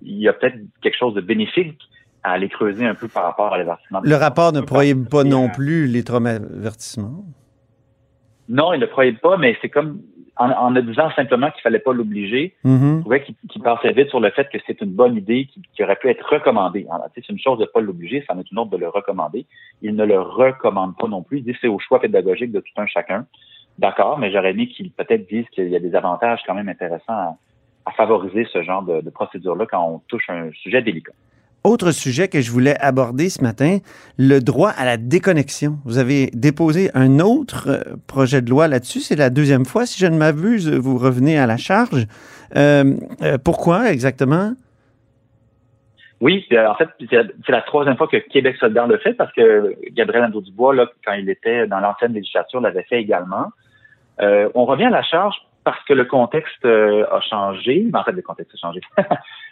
il 0.02 0.18
y 0.18 0.28
a 0.28 0.32
peut-être 0.32 0.56
quelque 0.80 0.96
chose 0.96 1.14
de 1.14 1.20
bénéfique 1.20 1.80
à 2.22 2.32
aller 2.32 2.48
creuser 2.48 2.87
un 2.87 2.94
peu 2.94 3.08
par 3.08 3.25
rapport 3.25 3.52
à 3.52 3.58
l'avertissement. 3.58 4.00
Le 4.02 4.16
rapport 4.16 4.52
ne 4.52 4.60
prohibe 4.60 5.08
pas 5.08 5.25
non 5.25 5.48
plus 5.48 5.87
les 5.87 6.04
traumavertissements? 6.04 7.25
Non, 8.48 8.72
il 8.72 8.80
ne 8.80 8.87
prohibe 8.87 9.18
pas, 9.18 9.37
mais 9.37 9.56
c'est 9.60 9.68
comme 9.68 10.00
en, 10.38 10.50
en 10.50 10.70
disant 10.70 11.10
simplement 11.16 11.50
qu'il 11.50 11.62
fallait 11.62 11.80
pas 11.80 11.92
l'obliger, 11.92 12.54
mm-hmm. 12.64 12.96
je 12.96 13.00
trouvais 13.00 13.25
qu'il 13.25 13.62
passait 13.62 13.92
vite 13.92 14.08
sur 14.08 14.20
le 14.20 14.30
fait 14.30 14.48
que 14.50 14.58
c'est 14.66 14.80
une 14.80 14.92
bonne 14.92 15.16
idée 15.16 15.48
qui, 15.75 15.82
aurait 15.82 15.96
pu 15.96 16.08
être 16.08 16.25
recommandée. 16.28 16.87
C'est 17.14 17.28
une 17.28 17.38
chose 17.38 17.58
de 17.58 17.64
ne 17.64 17.68
pas 17.68 17.80
l'obliger, 17.80 18.25
ça 18.26 18.34
en 18.34 18.38
est 18.38 18.50
une 18.50 18.58
autre 18.58 18.70
de 18.70 18.76
le 18.76 18.88
recommander. 18.88 19.46
Il 19.82 19.96
ne 19.96 20.04
le 20.04 20.20
recommande 20.20 20.96
pas 20.96 21.08
non 21.08 21.22
plus. 21.22 21.38
Il 21.38 21.44
dit 21.44 21.56
c'est 21.60 21.68
au 21.68 21.78
choix 21.78 22.00
pédagogique 22.00 22.52
de 22.52 22.60
tout 22.60 22.72
un 22.80 22.87
chacun. 22.87 23.26
D'accord, 23.78 24.18
mais 24.18 24.32
j'aurais 24.32 24.50
aimé 24.50 24.68
qu'il 24.68 24.90
peut-être 24.90 25.28
dise 25.28 25.44
qu'il 25.50 25.68
y 25.68 25.76
a 25.76 25.80
des 25.80 25.94
avantages 25.94 26.40
quand 26.46 26.54
même 26.54 26.68
intéressants 26.68 27.38
à, 27.84 27.92
favoriser 27.96 28.46
ce 28.52 28.62
genre 28.62 28.82
de, 28.82 29.00
de 29.00 29.10
procédure-là 29.10 29.64
quand 29.66 29.82
on 29.82 29.98
touche 30.08 30.28
un 30.28 30.50
sujet 30.52 30.82
délicat. 30.82 31.12
Autre 31.64 31.90
sujet 31.90 32.28
que 32.28 32.40
je 32.40 32.52
voulais 32.52 32.78
aborder 32.78 33.28
ce 33.28 33.42
matin, 33.42 33.78
le 34.16 34.38
droit 34.38 34.70
à 34.70 34.84
la 34.84 34.96
déconnexion. 34.96 35.78
Vous 35.84 35.98
avez 35.98 36.30
déposé 36.32 36.90
un 36.94 37.18
autre 37.18 37.68
euh, 37.68 37.96
projet 38.06 38.40
de 38.42 38.48
loi 38.48 38.68
là-dessus. 38.68 39.00
C'est 39.00 39.16
la 39.16 39.28
deuxième 39.28 39.64
fois, 39.64 39.84
si 39.84 39.98
je 39.98 40.06
ne 40.06 40.16
m'abuse, 40.16 40.70
vous 40.70 40.98
revenez 40.98 41.36
à 41.36 41.46
la 41.46 41.56
charge. 41.56 42.06
Euh, 42.54 42.94
euh, 43.22 43.38
pourquoi 43.44 43.90
exactement? 43.90 44.52
Oui, 46.20 46.46
en 46.52 46.74
fait, 46.76 46.88
c'est 47.10 47.52
la 47.52 47.62
troisième 47.62 47.96
fois 47.96 48.08
que 48.08 48.16
Québec 48.16 48.56
solidaire 48.58 48.86
le 48.86 48.98
fait 48.98 49.14
parce 49.14 49.32
que 49.32 49.74
Gabriel 49.92 50.24
Nadeau-Dubois, 50.24 50.74
là, 50.74 50.86
quand 51.04 51.12
il 51.12 51.28
était 51.28 51.66
dans 51.66 51.80
l'ancienne 51.80 52.12
législature, 52.12 52.60
l'avait 52.60 52.84
fait 52.84 53.00
également. 53.00 53.52
on 54.20 54.64
revient 54.64 54.86
à 54.86 54.90
la 54.90 55.02
charge 55.02 55.36
parce 55.62 55.82
que 55.84 55.92
le 55.92 56.06
contexte 56.06 56.64
a 56.64 57.20
changé. 57.20 57.86
En 57.94 58.02
fait, 58.02 58.12
le 58.12 58.22
contexte 58.22 58.54
a 58.54 58.58
changé. 58.58 58.80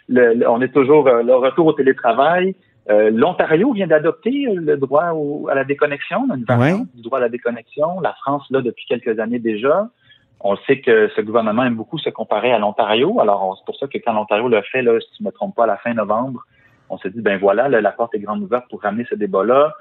on 0.09 0.61
est 0.61 0.73
toujours 0.73 1.07
euh, 1.07 1.23
le 1.23 1.35
retour 1.35 1.67
au 1.67 1.73
télétravail. 1.73 2.55
Euh, 2.89 3.11
L'Ontario 3.11 3.73
vient 3.73 3.87
d'adopter 3.87 4.47
le 4.53 4.77
droit 4.77 5.13
à 5.49 5.55
la 5.55 5.63
déconnexion, 5.65 6.25
une 6.33 6.45
variante 6.45 6.87
du 6.95 7.01
droit 7.01 7.19
à 7.19 7.21
la 7.21 7.29
déconnexion. 7.29 7.99
La 7.99 8.13
France, 8.13 8.45
là, 8.49 8.61
depuis 8.61 8.85
quelques 8.87 9.19
années 9.19 9.39
déjà. 9.39 9.89
On 10.39 10.55
sait 10.67 10.81
que 10.81 11.09
ce 11.15 11.21
gouvernement 11.21 11.63
aime 11.63 11.75
beaucoup 11.75 11.97
se 11.97 12.11
comparer 12.11 12.51
à 12.53 12.59
l'Ontario. 12.59 13.19
Alors, 13.19 13.57
c'est 13.57 13.65
pour 13.65 13.75
ça 13.75 13.87
que 13.87 13.97
quand 13.97 14.13
l'Ontario 14.13 14.47
le 14.47 14.61
fait, 14.61 14.83
là, 14.83 14.97
si 14.99 15.07
je 15.17 15.23
ne 15.23 15.27
me 15.27 15.31
trompe 15.31 15.55
pas, 15.55 15.63
à 15.63 15.67
la 15.67 15.77
fin 15.77 15.93
novembre, 15.95 16.45
on 16.89 16.97
s'est 16.99 17.09
dit, 17.09 17.21
ben 17.21 17.39
voilà, 17.39 17.67
la 17.67 17.91
porte 17.91 18.13
est 18.13 18.19
grande 18.19 18.43
ouverte 18.43 18.65
pour 18.69 18.81
ramener 18.81 19.05
ce 19.09 19.15
débat-là. 19.15 19.73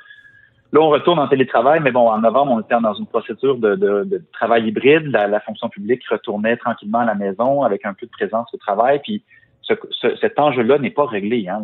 Là, 0.73 0.81
on 0.81 0.89
retourne 0.89 1.19
en 1.19 1.29
télétravail, 1.29 1.81
mais 1.81 1.93
bon, 1.93 2.09
en 2.09 2.19
novembre, 2.19 2.53
on 2.53 2.61
était 2.61 2.79
dans 2.81 2.95
une 2.95 3.07
procédure 3.07 3.57
de, 3.59 3.77
de, 3.77 4.23
travail 4.33 4.67
hybride. 4.67 5.07
La, 5.07 5.41
fonction 5.41 5.69
publique 5.69 6.03
retournait 6.09 6.57
tranquillement 6.57 7.01
à 7.01 7.05
la 7.05 7.15
maison 7.15 7.63
avec 7.63 7.85
un 7.85 7.95
peu 7.95 8.07
de 8.07 8.11
présence 8.11 8.53
au 8.53 8.57
travail. 8.57 9.01
Puis 9.03 9.23
ce, 9.67 10.17
cet 10.21 10.39
enjeu-là 10.39 10.79
n'est 10.79 10.91
pas 10.91 11.07
réglé. 11.07 11.49
Hein. 11.49 11.63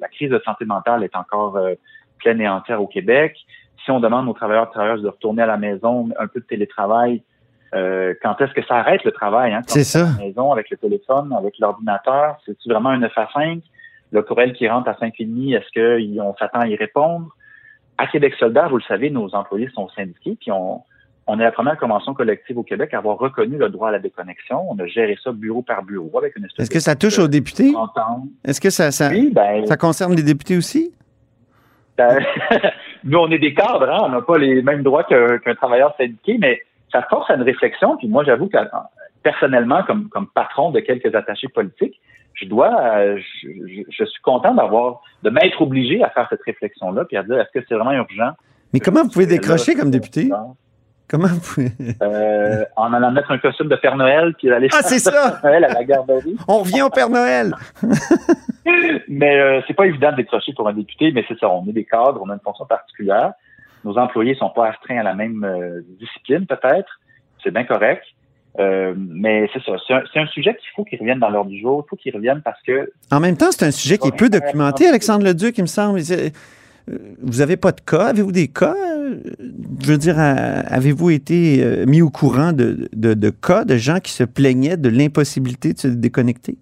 La, 0.00 0.08
crise 0.08 0.30
de 0.30 0.40
santé 0.44 0.64
mentale 0.64 1.04
est 1.04 1.16
encore 1.16 1.56
euh, 1.56 1.74
pleine 2.18 2.40
et 2.40 2.48
entière 2.48 2.82
au 2.82 2.86
Québec. 2.86 3.36
Si 3.84 3.90
on 3.90 4.00
demande 4.00 4.28
aux 4.28 4.32
travailleurs 4.32 4.68
et 4.68 4.70
travailleuses 4.70 5.02
de 5.02 5.08
retourner 5.08 5.42
à 5.42 5.46
la 5.46 5.56
maison, 5.56 6.08
un 6.18 6.26
peu 6.26 6.40
de 6.40 6.46
télétravail, 6.46 7.22
euh, 7.74 8.14
quand 8.22 8.40
est-ce 8.40 8.52
que 8.52 8.64
ça 8.64 8.76
arrête 8.76 9.04
le 9.04 9.12
travail? 9.12 9.52
Hein? 9.52 9.62
C'est 9.66 9.84
ça. 9.84 10.08
À 10.08 10.18
la 10.18 10.26
maison, 10.26 10.52
avec 10.52 10.70
le 10.70 10.76
téléphone, 10.76 11.32
avec 11.32 11.58
l'ordinateur, 11.58 12.38
c'est 12.44 12.56
vraiment 12.66 12.90
un 12.90 12.98
9 12.98 13.12
à 13.16 13.28
5? 13.32 13.62
Le 14.12 14.22
courriel 14.22 14.52
qui 14.52 14.68
rentre 14.68 14.88
à 14.88 14.92
5,5, 14.92 15.56
est-ce 15.56 16.18
qu'on 16.18 16.34
s'attend 16.36 16.60
à 16.60 16.68
y 16.68 16.76
répondre? 16.76 17.28
À 17.98 18.06
Québec 18.06 18.34
solidaire, 18.38 18.68
vous 18.68 18.76
le 18.76 18.82
savez, 18.82 19.10
nos 19.10 19.34
employés 19.34 19.68
sont 19.74 19.88
syndiqués, 19.88 20.36
puis 20.40 20.52
on, 20.52 20.82
on 21.26 21.38
est 21.40 21.42
la 21.42 21.52
première 21.52 21.76
convention 21.76 22.14
collective 22.14 22.56
au 22.58 22.62
Québec 22.62 22.94
à 22.94 22.98
avoir 22.98 23.18
reconnu 23.18 23.56
le 23.56 23.68
droit 23.68 23.88
à 23.88 23.92
la 23.92 23.98
déconnexion. 23.98 24.64
On 24.70 24.78
a 24.78 24.86
géré 24.86 25.18
ça 25.22 25.32
bureau 25.32 25.62
par 25.62 25.82
bureau 25.82 26.10
avec 26.18 26.36
une 26.36 26.44
espèce 26.44 26.64
Est-ce 26.64 26.70
que 26.70 26.80
ça 26.80 26.94
touche 26.94 27.18
aux 27.18 27.28
députés? 27.28 27.72
Est-ce 28.44 28.60
que 28.60 28.70
ça, 28.70 28.92
ça, 28.92 29.10
ben, 29.10 29.66
ça 29.66 29.76
concerne 29.76 30.14
les 30.14 30.22
députés 30.22 30.56
aussi? 30.56 30.92
Ben, 31.96 32.18
nous, 33.04 33.18
on 33.18 33.30
est 33.30 33.38
des 33.38 33.54
cadres, 33.54 33.90
hein? 33.90 34.02
on 34.04 34.08
n'a 34.10 34.20
pas 34.20 34.38
les 34.38 34.62
mêmes 34.62 34.82
droits 34.82 35.04
qu'un 35.04 35.54
travailleur 35.56 35.94
syndiqué, 35.96 36.36
mais 36.38 36.60
ça 36.92 37.02
force 37.10 37.28
à 37.30 37.34
une 37.34 37.42
réflexion. 37.42 37.96
Puis 37.96 38.08
moi, 38.08 38.22
j'avoue 38.22 38.48
que 38.48 38.58
personnellement, 39.22 39.82
comme, 39.82 40.08
comme 40.08 40.28
patron 40.28 40.70
de 40.70 40.80
quelques 40.80 41.12
attachés 41.14 41.48
politiques, 41.48 42.00
je 42.34 42.44
dois, 42.44 42.70
euh, 42.98 43.18
je, 43.42 44.04
suis 44.04 44.22
content 44.22 44.54
d'avoir, 44.54 45.00
de 45.22 45.30
m'être 45.30 45.60
obligé 45.62 46.04
à 46.04 46.10
faire 46.10 46.26
cette 46.28 46.42
réflexion-là, 46.42 47.04
puis 47.06 47.16
à 47.16 47.22
dire, 47.22 47.40
est-ce 47.40 47.58
que 47.58 47.64
c'est 47.66 47.74
vraiment 47.74 47.92
urgent? 47.92 48.32
Mais 48.72 48.80
comment 48.80 49.02
vous 49.02 49.08
pouvez 49.08 49.26
décrocher 49.26 49.74
comme 49.74 49.90
député? 49.90 50.28
Comment 51.08 51.28
vous 51.28 51.40
pouvez... 51.40 51.70
euh, 52.02 52.64
en 52.76 52.92
allant 52.92 53.12
mettre 53.12 53.30
un 53.30 53.38
costume 53.38 53.68
de 53.68 53.76
Père 53.76 53.96
Noël, 53.96 54.34
puis 54.38 54.50
aller 54.50 54.68
ah, 54.72 54.82
c'est 54.82 54.98
ça! 54.98 55.40
Noël 55.42 55.64
à 55.64 55.68
la 55.68 55.84
garderie. 55.84 56.36
On 56.48 56.58
revient 56.58 56.82
au 56.82 56.90
Père 56.90 57.10
Noël! 57.10 57.54
mais 59.08 59.38
euh, 59.38 59.60
c'est 59.66 59.74
pas 59.74 59.86
évident 59.86 60.10
de 60.12 60.16
décrocher 60.16 60.52
pour 60.52 60.68
un 60.68 60.72
député, 60.72 61.12
mais 61.12 61.24
c'est 61.28 61.38
ça, 61.38 61.48
on 61.48 61.66
est 61.68 61.72
des 61.72 61.84
cadres, 61.84 62.20
on 62.22 62.30
a 62.30 62.34
une 62.34 62.40
fonction 62.40 62.66
particulière. 62.66 63.32
Nos 63.84 63.96
employés 63.98 64.34
sont 64.34 64.50
pas 64.50 64.68
astreints 64.68 64.98
à 64.98 65.02
la 65.02 65.14
même 65.14 65.44
euh, 65.44 65.80
discipline, 66.00 66.46
peut-être. 66.46 67.00
C'est 67.42 67.52
bien 67.52 67.64
correct. 67.64 68.02
Euh, 68.58 68.94
mais 68.96 69.48
c'est 69.52 69.62
ça, 69.62 69.72
c'est 69.86 70.18
un, 70.18 70.26
sujet 70.28 70.54
qu'il 70.54 70.68
faut 70.74 70.84
qu'il 70.84 70.98
revienne 70.98 71.18
dans 71.18 71.28
l'ordre 71.28 71.50
du 71.50 71.60
jour, 71.60 71.84
il 71.84 71.88
faut 71.90 71.96
qu'il 71.96 72.14
revienne 72.14 72.40
parce 72.42 72.60
que... 72.62 72.90
En 73.12 73.20
même 73.20 73.36
temps, 73.36 73.50
c'est 73.50 73.66
un 73.66 73.70
sujet 73.70 73.98
qui 73.98 74.08
est 74.08 74.16
peu 74.16 74.30
documenté, 74.30 74.88
Alexandre 74.88 75.26
Leduc, 75.26 75.58
il 75.58 75.62
me 75.62 75.66
semble. 75.66 76.00
Vous 77.20 77.40
avez 77.42 77.58
pas 77.58 77.72
de 77.72 77.80
cas? 77.82 78.06
Avez-vous 78.06 78.32
des 78.32 78.48
cas? 78.48 78.74
Je 79.80 79.92
veux 79.92 79.98
dire, 79.98 80.16
avez-vous 80.18 81.10
été 81.10 81.62
euh, 81.62 81.86
mis 81.86 82.02
au 82.02 82.10
courant 82.10 82.52
de, 82.52 83.30
cas 83.30 83.64
de 83.64 83.76
gens 83.76 84.00
qui 84.00 84.12
se 84.12 84.24
plaignaient 84.24 84.76
de 84.76 84.88
l'impossibilité 84.88 85.72
de 85.72 85.78
se 85.78 85.88
déconnecter? 85.88 86.56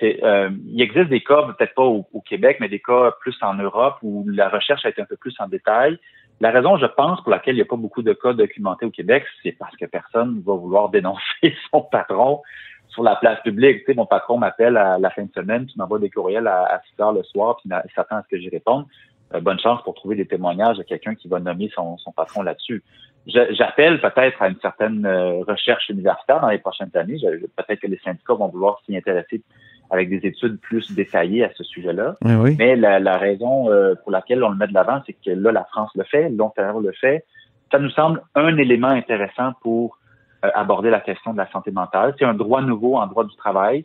il 0.00 0.80
existe 0.80 1.08
des 1.08 1.22
cas, 1.22 1.42
peut-être 1.42 1.74
pas 1.74 1.82
au, 1.82 2.04
Québec, 2.24 2.58
mais 2.60 2.68
des 2.68 2.78
cas 2.78 3.10
plus 3.20 3.36
en 3.42 3.54
Europe 3.54 3.96
où 4.02 4.24
la 4.28 4.48
recherche 4.48 4.84
a 4.84 4.90
été 4.90 5.02
un 5.02 5.06
peu 5.06 5.16
plus 5.16 5.34
en 5.40 5.48
détail. 5.48 5.98
La 6.40 6.52
raison, 6.52 6.76
je 6.76 6.86
pense, 6.86 7.20
pour 7.22 7.30
laquelle 7.30 7.54
il 7.54 7.58
n'y 7.58 7.62
a 7.62 7.64
pas 7.64 7.76
beaucoup 7.76 8.02
de 8.02 8.12
cas 8.12 8.32
documentés 8.32 8.86
au 8.86 8.90
Québec, 8.90 9.24
c'est 9.42 9.52
parce 9.52 9.76
que 9.76 9.86
personne 9.86 10.36
ne 10.36 10.40
va 10.40 10.54
vouloir 10.54 10.88
dénoncer 10.90 11.54
son 11.72 11.82
patron 11.82 12.42
sur 12.88 13.02
la 13.02 13.16
place 13.16 13.40
publique. 13.42 13.82
Mon 13.94 14.06
patron 14.06 14.38
m'appelle 14.38 14.76
à 14.76 14.98
la 14.98 15.10
fin 15.10 15.24
de 15.24 15.32
semaine, 15.34 15.66
puis 15.66 15.74
m'envoie 15.76 15.98
des 15.98 16.10
courriels 16.10 16.46
à, 16.46 16.80
6 16.96 17.02
heures 17.02 17.12
le 17.12 17.22
soir, 17.24 17.56
puis 17.56 17.68
il 17.70 17.90
s'attend 17.94 18.16
à 18.16 18.22
ce 18.22 18.28
que 18.28 18.38
j'y 18.40 18.48
réponde. 18.48 18.86
Euh, 19.34 19.40
bonne 19.40 19.58
chance 19.58 19.82
pour 19.82 19.94
trouver 19.94 20.16
des 20.16 20.26
témoignages 20.26 20.78
de 20.78 20.82
quelqu'un 20.82 21.14
qui 21.14 21.28
va 21.28 21.38
nommer 21.38 21.70
son, 21.74 21.96
patron 22.16 22.42
là-dessus. 22.42 22.82
J'appelle 23.26 24.00
peut-être 24.00 24.40
à 24.40 24.48
une 24.48 24.58
certaine 24.60 25.04
euh, 25.04 25.42
recherche 25.46 25.90
universitaire 25.90 26.40
dans 26.40 26.48
les 26.48 26.58
prochaines 26.58 26.90
années. 26.94 27.18
Peut-être 27.56 27.80
que 27.80 27.86
les 27.86 27.98
syndicats 27.98 28.34
vont 28.34 28.48
vouloir 28.48 28.80
s'y 28.86 28.96
intéresser 28.96 29.42
avec 29.90 30.08
des 30.08 30.26
études 30.26 30.58
plus 30.60 30.92
détaillées 30.92 31.44
à 31.44 31.50
ce 31.54 31.64
sujet-là. 31.64 32.16
Mais 32.22 32.76
la, 32.76 33.16
raison 33.16 33.70
euh, 33.70 33.94
pour 34.02 34.12
laquelle 34.12 34.42
on 34.44 34.50
le 34.50 34.56
met 34.56 34.66
de 34.66 34.74
l'avant, 34.74 35.02
c'est 35.06 35.14
que 35.14 35.30
là, 35.30 35.52
la 35.52 35.64
France 35.64 35.90
le 35.94 36.04
fait, 36.04 36.28
l'Ontario 36.30 36.80
le 36.80 36.92
fait. 36.92 37.24
Ça 37.70 37.78
nous 37.78 37.90
semble 37.90 38.22
un 38.34 38.56
élément 38.56 38.88
intéressant 38.88 39.52
pour 39.62 39.98
euh, 40.44 40.50
aborder 40.54 40.90
la 40.90 41.00
question 41.00 41.32
de 41.32 41.38
la 41.38 41.50
santé 41.50 41.70
mentale. 41.70 42.14
C'est 42.18 42.24
un 42.24 42.34
droit 42.34 42.62
nouveau 42.62 42.96
en 42.96 43.06
droit 43.06 43.24
du 43.24 43.36
travail. 43.36 43.84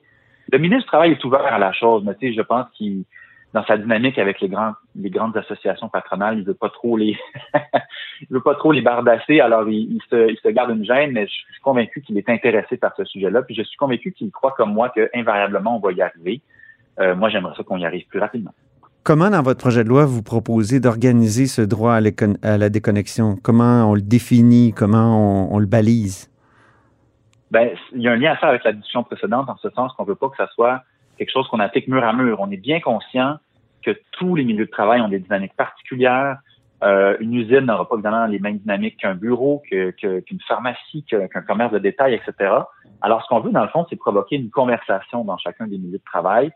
Le 0.52 0.58
ministre 0.58 0.84
du 0.84 0.88
Travail 0.88 1.12
est 1.12 1.24
ouvert 1.24 1.46
à 1.46 1.58
la 1.58 1.72
chose, 1.72 2.04
mais 2.06 2.34
je 2.34 2.42
pense 2.42 2.68
qu'il 2.74 3.06
dans 3.54 3.64
sa 3.66 3.78
dynamique 3.78 4.18
avec 4.18 4.42
les 4.42 4.50
grands 4.50 4.74
les 4.96 5.10
grandes 5.10 5.38
associations 5.38 5.88
patronales, 5.88 6.40
il 6.40 6.44
veut 6.44 6.54
pas 6.54 6.70
trop 6.70 6.98
les 6.98 7.18
il 8.22 8.28
veut 8.30 8.42
pas 8.42 8.56
trop 8.56 8.72
les 8.72 8.82
bardasser, 8.82 9.40
alors 9.40 9.70
il, 9.70 10.02
se, 10.10 10.32
il 10.32 10.38
se 10.38 10.50
garde 10.50 10.72
une 10.72 10.86
gêne, 10.86 11.12
mais 11.12 11.28
je, 11.28 11.32
suis 11.32 11.62
convaincu 11.62 12.02
qu'il 12.02 12.18
est 12.18 12.30
intéressé 12.30 12.78
par 12.78 12.96
ce 12.96 13.06
sujet-là, 13.06 13.44
puis 13.44 13.56
je 13.56 13.62
suis 13.62 13.78
convaincu 13.78 14.12
qu'il 14.12 14.32
croit 14.32 14.54
comme 14.58 14.74
moi 14.74 14.90
que 14.90 15.10
invariablement 15.14 15.78
on 15.78 15.80
va 15.80 15.92
y 15.92 16.02
arriver. 16.02 16.42
Euh, 17.00 17.16
moi, 17.16 17.30
j'aimerais 17.30 17.56
ça 17.56 17.64
qu'on 17.64 17.78
y 17.78 17.86
arrive 17.86 18.06
plus 18.08 18.20
rapidement. 18.20 18.54
Comment, 19.04 19.30
dans 19.30 19.42
votre 19.42 19.60
projet 19.60 19.84
de 19.84 19.90
loi, 19.90 20.06
vous 20.06 20.22
proposez 20.22 20.80
d'organiser 20.80 21.48
ce 21.48 21.62
droit 21.62 21.96
à, 21.96 22.58
la 22.58 22.70
déconnexion? 22.70 23.36
Comment 23.42 23.90
on 23.90 23.96
le 23.96 24.02
définit? 24.02 24.74
Comment 24.74 25.48
on, 25.50 25.56
on 25.56 25.60
le 25.60 25.66
balise? 25.66 26.32
Ben, 27.52 27.70
il 27.94 28.02
y 28.02 28.08
a 28.08 28.12
un 28.12 28.16
lien 28.16 28.32
à 28.32 28.36
faire 28.38 28.50
avec 28.50 28.64
la 28.64 28.74
discussion 28.74 29.04
précédente, 29.04 29.50
en 29.50 29.58
ce 29.58 29.70
sens 29.72 29.92
qu'on 29.94 30.06
veut 30.06 30.16
pas 30.16 30.30
que 30.30 30.38
ça 30.38 30.48
soit 30.54 30.84
quelque 31.18 31.32
chose 31.32 31.48
qu'on 31.48 31.60
applique 31.60 31.88
mur 31.88 32.04
à 32.04 32.14
mur. 32.14 32.40
On 32.40 32.52
est 32.52 32.58
bien 32.58 32.80
conscient 32.80 33.38
que 33.84 33.92
tous 34.12 34.36
les 34.36 34.44
milieux 34.44 34.66
de 34.66 34.72
travail 34.72 35.02
ont 35.02 35.10
des 35.10 35.20
dynamiques 35.20 35.56
particulières. 35.56 36.38
Euh, 36.84 37.16
une 37.20 37.34
usine 37.34 37.62
n'aura 37.62 37.88
pas 37.88 37.96
évidemment 37.96 38.26
les 38.26 38.40
mêmes 38.40 38.58
dynamiques 38.58 38.98
qu'un 38.98 39.16
bureau, 39.16 39.62
qu'une 39.70 40.40
pharmacie, 40.48 41.04
qu'un 41.04 41.42
commerce 41.42 41.72
de 41.72 41.80
détail, 41.80 42.14
etc. 42.14 42.52
Alors, 43.02 43.22
ce 43.24 43.28
qu'on 43.28 43.40
veut, 43.40 43.52
dans 43.52 43.64
le 43.64 43.70
fond, 43.70 43.86
c'est 43.90 43.96
provoquer 43.96 44.36
une 44.38 44.50
conversation 44.50 45.24
dans 45.24 45.38
chacun 45.38 45.68
des 45.68 45.78
milieux 45.78 45.98
de 45.98 46.04
travail. 46.04 46.52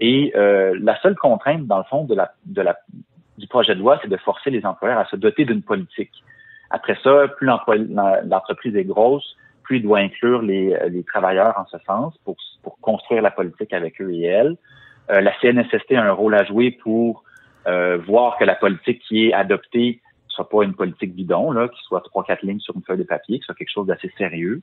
Et 0.00 0.32
euh, 0.36 0.76
la 0.80 1.00
seule 1.00 1.16
contrainte, 1.16 1.66
dans 1.66 1.78
le 1.78 1.84
fond, 1.84 2.04
de 2.04 2.14
la, 2.14 2.32
de 2.46 2.62
la, 2.62 2.76
du 3.36 3.46
projet 3.46 3.74
de 3.74 3.80
loi, 3.80 3.98
c'est 4.02 4.08
de 4.08 4.16
forcer 4.16 4.50
les 4.50 4.64
employeurs 4.64 4.98
à 4.98 5.06
se 5.06 5.16
doter 5.16 5.44
d'une 5.44 5.62
politique. 5.62 6.12
Après 6.70 6.96
ça, 7.02 7.28
plus 7.36 7.46
l'entreprise 7.46 8.76
est 8.76 8.84
grosse, 8.84 9.36
il 9.76 9.82
doit 9.82 9.98
inclure 9.98 10.42
les, 10.42 10.76
les 10.88 11.04
travailleurs 11.04 11.54
en 11.58 11.66
ce 11.66 11.78
sens 11.86 12.16
pour, 12.24 12.36
pour 12.62 12.78
construire 12.80 13.22
la 13.22 13.30
politique 13.30 13.72
avec 13.72 14.00
eux 14.00 14.12
et 14.12 14.22
elles. 14.22 14.56
Euh, 15.10 15.20
la 15.20 15.32
CNSST 15.40 15.92
a 15.92 16.02
un 16.02 16.12
rôle 16.12 16.34
à 16.34 16.44
jouer 16.44 16.70
pour 16.70 17.24
euh, 17.66 17.98
voir 18.06 18.36
que 18.38 18.44
la 18.44 18.54
politique 18.54 19.02
qui 19.08 19.26
est 19.26 19.32
adoptée 19.32 20.00
soit 20.28 20.48
pas 20.48 20.62
une 20.62 20.74
politique 20.74 21.14
bidon, 21.14 21.50
là, 21.50 21.68
qui 21.68 21.82
soit 21.82 22.00
trois, 22.02 22.22
quatre 22.24 22.42
lignes 22.42 22.60
sur 22.60 22.76
une 22.76 22.82
feuille 22.82 22.98
de 22.98 23.04
papier, 23.04 23.40
que 23.40 23.44
soit 23.44 23.54
quelque 23.54 23.72
chose 23.72 23.86
d'assez 23.86 24.12
sérieux. 24.16 24.62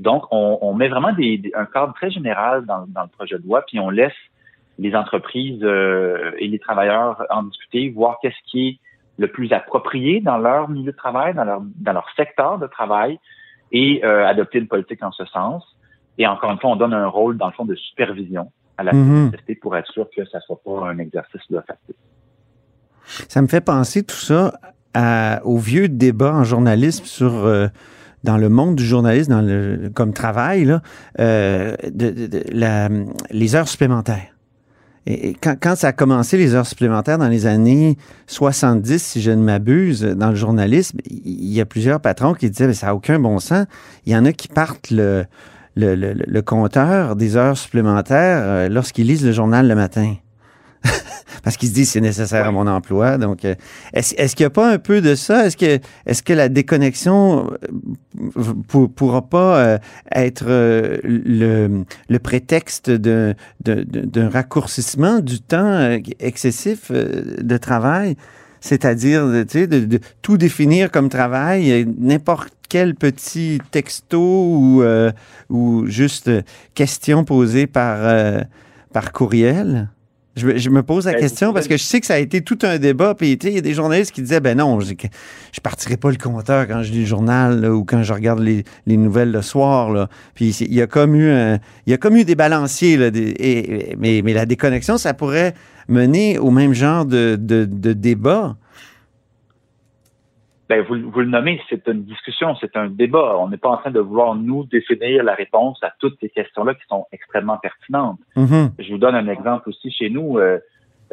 Donc, 0.00 0.24
on, 0.32 0.74
met 0.74 0.88
vraiment 0.88 1.10
un 1.54 1.64
cadre 1.66 1.94
très 1.94 2.10
général 2.10 2.66
dans, 2.66 2.86
dans, 2.88 3.02
le 3.02 3.08
projet 3.08 3.38
de 3.38 3.46
loi, 3.46 3.62
puis 3.68 3.78
on 3.78 3.88
laisse 3.88 4.12
les 4.78 4.96
entreprises 4.96 5.62
euh, 5.62 6.32
et 6.38 6.48
les 6.48 6.58
travailleurs 6.58 7.24
en 7.30 7.44
discuter, 7.44 7.90
voir 7.90 8.18
qu'est-ce 8.20 8.50
qui 8.50 8.68
est 8.68 8.78
le 9.18 9.28
plus 9.28 9.52
approprié 9.52 10.20
dans 10.20 10.38
leur 10.38 10.68
milieu 10.68 10.90
de 10.90 10.96
travail, 10.96 11.34
dans 11.34 11.44
leur, 11.44 11.60
dans 11.60 11.92
leur 11.92 12.08
secteur 12.16 12.58
de 12.58 12.66
travail, 12.66 13.20
et 13.72 14.04
euh, 14.04 14.26
adopter 14.26 14.58
une 14.58 14.68
politique 14.68 15.02
en 15.02 15.12
ce 15.12 15.24
sens. 15.26 15.64
Et 16.18 16.26
encore 16.26 16.52
une 16.52 16.58
fois, 16.58 16.70
on 16.70 16.76
donne 16.76 16.94
un 16.94 17.08
rôle, 17.08 17.38
dans 17.38 17.46
le 17.46 17.52
fond, 17.52 17.64
de 17.64 17.74
supervision 17.74 18.52
à 18.78 18.84
la 18.84 18.92
mm 18.92 19.32
pour 19.60 19.76
être 19.76 19.90
sûr 19.92 20.08
que 20.14 20.24
ça 20.26 20.38
ne 20.38 20.42
soit 20.42 20.60
pas 20.64 20.88
un 20.88 20.98
exercice 20.98 21.42
de 21.50 21.60
facile. 21.60 21.94
Ça 23.28 23.42
me 23.42 23.46
fait 23.46 23.60
penser 23.60 24.02
tout 24.02 24.16
ça 24.16 24.52
au 25.44 25.58
vieux 25.58 25.88
débat 25.88 26.34
en 26.34 26.44
journalisme 26.44 27.04
sur 27.04 27.32
euh, 27.32 27.68
dans 28.24 28.36
le 28.36 28.48
monde 28.48 28.76
du 28.76 28.84
journalisme, 28.84 29.32
dans 29.32 29.40
le, 29.40 29.90
comme 29.92 30.12
travail, 30.12 30.64
là, 30.64 30.82
euh, 31.18 31.74
de, 31.90 32.42
la, 32.52 32.88
les 33.30 33.56
heures 33.56 33.68
supplémentaires. 33.68 34.31
Et 35.06 35.34
quand, 35.40 35.76
ça 35.76 35.88
a 35.88 35.92
commencé, 35.92 36.38
les 36.38 36.54
heures 36.54 36.66
supplémentaires, 36.66 37.18
dans 37.18 37.28
les 37.28 37.46
années 37.46 37.96
70, 38.28 39.02
si 39.02 39.20
je 39.20 39.32
ne 39.32 39.42
m'abuse, 39.42 40.02
dans 40.02 40.30
le 40.30 40.36
journalisme, 40.36 40.98
il 41.10 41.52
y 41.52 41.60
a 41.60 41.66
plusieurs 41.66 42.00
patrons 42.00 42.34
qui 42.34 42.48
disaient, 42.48 42.68
mais 42.68 42.74
ça 42.74 42.86
n'a 42.86 42.94
aucun 42.94 43.18
bon 43.18 43.40
sens. 43.40 43.66
Il 44.06 44.12
y 44.12 44.16
en 44.16 44.24
a 44.24 44.32
qui 44.32 44.46
partent 44.46 44.92
le, 44.92 45.26
compteur 46.42 47.16
des 47.16 47.36
heures 47.36 47.58
supplémentaires 47.58 48.42
euh, 48.42 48.68
lorsqu'ils 48.68 49.08
lisent 49.08 49.26
le 49.26 49.32
journal 49.32 49.66
le 49.66 49.74
matin. 49.74 50.14
Parce 51.42 51.56
qu'ils 51.56 51.68
se 51.70 51.74
disent 51.74 51.90
c'est 51.90 52.00
nécessaire 52.00 52.46
à 52.46 52.52
mon 52.52 52.66
emploi. 52.66 53.18
Donc, 53.18 53.44
euh, 53.44 53.54
est-ce 53.92 54.14
est 54.14 54.34
qu'il 54.34 54.44
n'y 54.44 54.48
a 54.48 54.50
pas 54.50 54.72
un 54.72 54.78
peu 54.78 55.00
de 55.00 55.14
ça? 55.14 55.46
Est-ce 55.46 55.56
que, 55.56 55.80
est 56.06 56.22
que 56.22 56.32
la 56.32 56.48
déconnexion 56.48 57.50
euh, 57.50 58.54
ne 58.74 58.86
pourra 58.86 59.22
pas 59.22 59.78
être 60.12 60.44
le, 60.46 61.84
le 62.08 62.18
prétexte 62.18 62.90
d'un 62.90 63.34
raccourcissement 64.28 65.20
du 65.20 65.40
temps 65.40 65.98
excessif 66.20 66.92
de 66.92 67.56
travail? 67.56 68.16
C'est-à-dire, 68.60 69.28
tu 69.48 69.58
sais, 69.60 69.66
de, 69.66 69.98
tout 70.22 70.36
définir 70.36 70.92
comme 70.92 71.08
travail, 71.08 71.84
n'importe 71.98 72.52
quel 72.68 72.94
petit 72.94 73.58
texto 73.72 74.20
ou, 74.20 74.84
ou 75.50 75.86
juste 75.86 76.30
question 76.74 77.24
posée 77.24 77.66
par, 77.66 78.44
par 78.92 79.12
courriel? 79.12 79.88
Je, 80.34 80.46
me- 80.46 80.56
je 80.56 80.70
me 80.70 80.82
pose 80.82 81.04
la 81.04 81.12
Ben, 81.12 81.20
question 81.20 81.52
parce 81.52 81.68
que 81.68 81.76
je 81.76 81.82
sais 81.82 82.00
que 82.00 82.06
ça 82.06 82.14
a 82.14 82.18
été 82.18 82.40
tout 82.40 82.58
un 82.62 82.78
débat. 82.78 83.14
Puis, 83.14 83.32
il 83.32 83.50
y 83.50 83.58
a 83.58 83.60
des 83.60 83.74
journalistes 83.74 84.12
qui 84.12 84.22
disaient, 84.22 84.40
ben 84.40 84.56
non, 84.56 84.80
je, 84.80 84.94
je 85.52 85.60
partirai 85.60 85.98
pas 85.98 86.10
le 86.10 86.16
compteur 86.16 86.66
quand 86.66 86.82
je 86.82 86.90
lis 86.90 87.00
le 87.00 87.06
journal 87.06 87.60
là, 87.60 87.70
ou 87.74 87.84
quand 87.84 88.02
je 88.02 88.12
regarde 88.14 88.40
les, 88.40 88.64
les 88.86 88.96
nouvelles 88.96 89.30
le 89.30 89.42
soir. 89.42 89.90
Là. 89.90 90.08
Puis, 90.34 90.50
il 90.60 90.72
y 90.72 90.80
a 90.80 90.86
comme 90.86 91.14
eu, 91.14 91.30
un- 91.30 91.58
il 91.86 91.90
y 91.90 91.92
a 91.92 91.98
comme 91.98 92.16
eu 92.16 92.24
des 92.24 92.34
balanciers. 92.34 92.96
Là, 92.96 93.10
des- 93.10 93.20
et- 93.30 93.90
et- 93.92 93.96
mais, 93.98 94.22
mais 94.24 94.32
la 94.32 94.46
déconnexion, 94.46 94.96
ça 94.96 95.12
pourrait 95.12 95.52
mener 95.88 96.38
au 96.38 96.50
même 96.50 96.72
genre 96.72 97.04
de, 97.04 97.36
de, 97.38 97.66
de 97.66 97.92
débat. 97.92 98.56
Ben, 100.72 100.80
vous, 100.88 101.10
vous 101.10 101.20
le 101.20 101.26
nommez, 101.26 101.60
c'est 101.68 101.86
une 101.86 102.04
discussion, 102.04 102.56
c'est 102.58 102.78
un 102.78 102.88
débat. 102.88 103.36
On 103.38 103.50
n'est 103.50 103.58
pas 103.58 103.68
en 103.68 103.76
train 103.76 103.90
de 103.90 104.00
vouloir 104.00 104.34
nous 104.34 104.64
définir 104.64 105.22
la 105.22 105.34
réponse 105.34 105.78
à 105.82 105.92
toutes 105.98 106.16
ces 106.18 106.30
questions-là 106.30 106.72
qui 106.72 106.80
sont 106.88 107.04
extrêmement 107.12 107.58
pertinentes. 107.58 108.18
Mhm. 108.36 108.70
Je 108.78 108.90
vous 108.90 108.96
donne 108.96 109.14
un 109.14 109.28
exemple 109.28 109.68
aussi 109.68 109.90
chez 109.90 110.08
nous. 110.08 110.38
euh, 110.38 110.60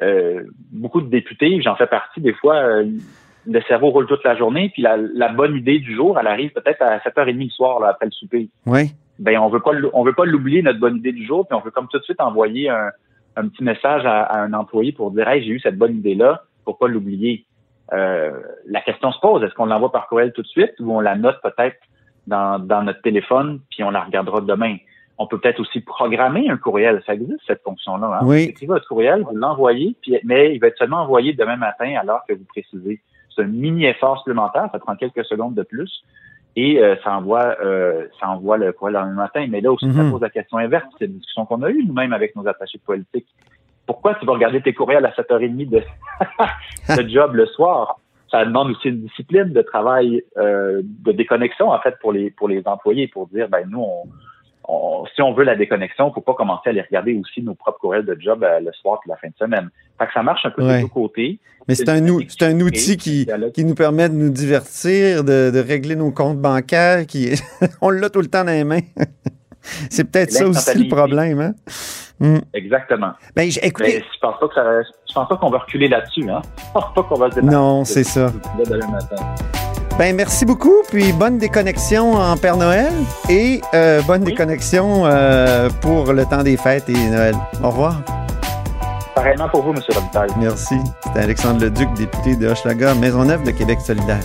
euh, 0.01 0.43
beaucoup 0.71 1.01
de 1.01 1.09
députés, 1.09 1.61
j'en 1.61 1.75
fais 1.75 1.87
partie 1.87 2.21
des 2.21 2.31
fois, 2.31 2.55
euh, 2.55 2.85
le 3.45 3.61
cerveau 3.63 3.89
roule 3.89 4.07
toute 4.07 4.23
la 4.23 4.37
journée, 4.37 4.69
puis 4.69 4.81
la, 4.81 4.95
la 4.95 5.27
bonne 5.27 5.57
idée 5.57 5.79
du 5.79 5.93
jour, 5.93 6.17
elle 6.17 6.27
arrive 6.27 6.51
peut-être 6.51 6.81
à 6.81 6.99
7h30 6.99 7.43
le 7.43 7.49
soir, 7.49 7.81
là, 7.81 7.89
après 7.89 8.05
le 8.05 8.11
souper. 8.11 8.47
Oui. 8.65 8.91
Ben, 9.19 9.37
on 9.39 9.49
veut 9.49 9.59
pas, 9.59 9.71
on 9.91 10.05
veut 10.05 10.13
pas 10.13 10.23
l'oublier, 10.23 10.61
notre 10.61 10.79
bonne 10.79 10.95
idée 10.95 11.11
du 11.11 11.25
jour, 11.25 11.45
puis 11.45 11.57
on 11.57 11.59
veut 11.59 11.71
comme 11.71 11.89
tout 11.89 11.99
de 11.99 12.03
suite 12.05 12.21
envoyer 12.21 12.69
un, 12.69 12.91
un 13.35 13.49
petit 13.49 13.65
message 13.65 14.05
à, 14.05 14.21
à 14.21 14.39
un 14.39 14.53
employé 14.53 14.93
pour 14.93 15.11
dire, 15.11 15.27
hey, 15.27 15.43
j'ai 15.43 15.49
eu 15.49 15.59
cette 15.59 15.77
bonne 15.77 15.97
idée-là, 15.97 16.43
pour 16.63 16.77
pas 16.77 16.87
l'oublier? 16.87 17.45
Euh, 17.93 18.31
la 18.67 18.81
question 18.81 19.11
se 19.11 19.19
pose, 19.19 19.43
est-ce 19.43 19.53
qu'on 19.55 19.65
l'envoie 19.65 19.91
par 19.91 20.07
courriel 20.07 20.31
tout 20.33 20.41
de 20.41 20.47
suite 20.47 20.73
ou 20.79 20.93
on 20.95 20.99
la 20.99 21.15
note 21.15 21.37
peut-être 21.41 21.77
dans, 22.27 22.59
dans 22.59 22.83
notre 22.83 23.01
téléphone, 23.01 23.59
puis 23.71 23.83
on 23.83 23.89
la 23.91 24.01
regardera 24.01 24.41
demain? 24.41 24.77
On 25.17 25.27
peut 25.27 25.37
peut-être 25.39 25.59
aussi 25.59 25.81
programmer 25.81 26.49
un 26.49 26.55
courriel. 26.57 27.01
Ça 27.05 27.13
existe, 27.13 27.41
cette 27.45 27.61
fonction-là. 27.63 28.19
Hein? 28.21 28.25
Oui. 28.25 28.43
Vous 28.45 28.49
écrivez 28.51 28.73
votre 28.73 28.87
courriel, 28.87 29.23
vous 29.23 29.35
l'envoyez, 29.35 29.95
mais 30.23 30.53
il 30.55 30.59
va 30.59 30.67
être 30.67 30.77
seulement 30.77 31.01
envoyé 31.01 31.33
demain 31.33 31.57
matin 31.57 31.93
alors 31.99 32.21
que 32.27 32.33
vous 32.33 32.45
précisez. 32.45 33.01
C'est 33.35 33.41
un 33.43 33.47
mini 33.47 33.85
effort 33.85 34.17
supplémentaire, 34.19 34.69
ça 34.71 34.79
prend 34.79 34.95
quelques 34.95 35.25
secondes 35.25 35.55
de 35.55 35.63
plus. 35.63 36.03
Et 36.55 36.81
euh, 36.81 36.95
ça 37.03 37.15
envoie 37.17 37.55
euh, 37.61 38.07
ça 38.19 38.27
envoie 38.29 38.57
le 38.57 38.71
courriel 38.71 38.95
le 38.95 38.99
lendemain 39.05 39.23
matin. 39.23 39.45
Mais 39.49 39.61
là 39.61 39.71
aussi, 39.71 39.85
ça 39.93 40.03
Mhm. 40.03 40.11
pose 40.11 40.21
la 40.21 40.29
question 40.29 40.57
inverse. 40.57 40.85
C'est 40.97 41.05
une 41.05 41.13
discussion 41.17 41.45
qu'on 41.45 41.61
a 41.63 41.69
eue 41.69 41.83
nous-mêmes 41.85 42.11
avec 42.13 42.35
nos 42.35 42.47
attachés 42.47 42.79
politiques. 42.79 43.27
Pourquoi 43.89 44.13
tu 44.19 44.25
vas 44.27 44.33
regarder 44.33 44.61
tes 44.61 44.73
courriels 44.73 45.03
à 45.05 45.09
7h30 45.11 45.67
de, 45.69 45.81
de 47.01 47.09
job 47.09 47.33
le 47.33 47.47
soir? 47.47 47.99
Ça 48.29 48.45
demande 48.45 48.69
aussi 48.69 48.89
une 48.89 49.01
discipline 49.01 49.51
de 49.51 49.61
travail, 49.63 50.23
euh, 50.37 50.81
de 50.83 51.11
déconnexion, 51.11 51.71
en 51.71 51.79
fait, 51.79 51.95
pour 51.99 52.11
les 52.13 52.29
pour 52.29 52.47
les 52.47 52.61
employés, 52.65 53.07
pour 53.07 53.25
dire, 53.29 53.49
ben 53.49 53.67
nous, 53.67 53.81
on, 53.81 54.03
on- 54.71 55.05
si 55.15 55.23
on 55.23 55.33
veut 55.33 55.43
la 55.43 55.55
déconnexion, 55.55 56.13
faut 56.13 56.21
pas 56.21 56.35
commencer 56.35 56.67
à 56.67 56.69
aller 56.69 56.81
regarder 56.83 57.17
aussi 57.19 57.41
nos 57.41 57.55
propres 57.55 57.79
courriels 57.79 58.05
de 58.05 58.15
job 58.19 58.43
euh, 58.43 58.59
le 58.59 58.71
soir 58.73 58.99
et 59.03 59.09
la 59.09 59.15
fin 59.17 59.29
de 59.29 59.33
semaine. 59.39 59.69
Fait 59.97 60.05
que 60.05 60.13
ça 60.13 60.21
marche 60.21 60.45
un 60.45 60.51
peu 60.51 60.61
Ouais. 60.63 60.75
des 60.75 60.81
deux 60.83 60.87
côtés. 60.89 61.39
Mais 61.67 61.73
c'est 61.73 61.89
un, 61.89 62.07
ou- 62.07 62.21
c'est 62.27 62.43
un 62.43 62.59
outil 62.61 62.95
qui, 62.97 63.27
qui 63.55 63.65
nous 63.65 63.73
permet 63.75 64.07
de 64.09 64.13
nous 64.13 64.29
divertir, 64.29 65.23
de, 65.23 65.49
de 65.49 65.59
régler 65.59 65.95
nos 65.95 66.11
comptes 66.11 66.37
bancaires. 66.37 67.07
Qui, 67.07 67.31
on 67.81 67.89
l'a 67.89 68.11
tout 68.11 68.21
le 68.21 68.27
temps 68.27 68.43
dans 68.43 68.51
les 68.51 68.63
mains. 68.63 68.81
c'est 69.89 70.05
peut-être 70.05 70.31
ça 70.31 70.47
aussi 70.47 70.77
le 70.83 70.89
problème. 70.89 71.39
Hein? 71.39 71.53
Hmm. 72.19 72.39
Exactement. 72.53 73.11
Ben, 73.35 73.45
Mais 73.45 73.51
je 73.51 74.19
pense 74.21 74.35
pas 74.39 74.47
que 74.47 74.53
ça, 74.53 74.63
je 75.07 75.13
pense 75.13 75.29
pas 75.29 75.37
qu'on 75.37 75.49
va 75.49 75.59
reculer 75.59 75.87
là-dessus, 75.87 76.29
hein? 76.29 76.41
Je 76.57 76.63
pense 76.73 76.93
pas 76.93 77.03
qu'on 77.03 77.15
va 77.15 77.31
se 77.31 77.39
non, 77.39 77.85
c'est 77.85 78.03
ce 78.03 78.27
ça. 78.27 78.33
Ben, 79.97 80.15
merci 80.15 80.45
beaucoup, 80.45 80.75
puis 80.89 81.11
bonne 81.13 81.37
déconnexion 81.37 82.13
en 82.13 82.35
Père 82.37 82.57
Noël 82.57 82.91
et 83.29 83.61
euh, 83.73 84.01
bonne 84.01 84.23
Oui. 84.23 84.31
déconnexion 84.31 85.05
euh, 85.05 85.69
pour 85.81 86.11
le 86.13 86.25
temps 86.25 86.43
des 86.43 86.57
fêtes 86.57 86.89
et 86.89 87.09
Noël. 87.09 87.35
Au 87.63 87.69
revoir. 87.69 88.01
Pareillement 89.15 89.49
pour 89.49 89.63
vous, 89.63 89.71
M. 89.71 89.81
Robitaille. 89.93 90.29
Merci. 90.39 90.75
C'était 91.05 91.19
Alexandre 91.19 91.61
Leduc, 91.61 91.93
député 91.95 92.35
de 92.37 92.47
Hochelaga, 92.47 92.93
Maisonneuve 92.95 93.43
de 93.43 93.51
Québec 93.51 93.79
solidaire. 93.81 94.23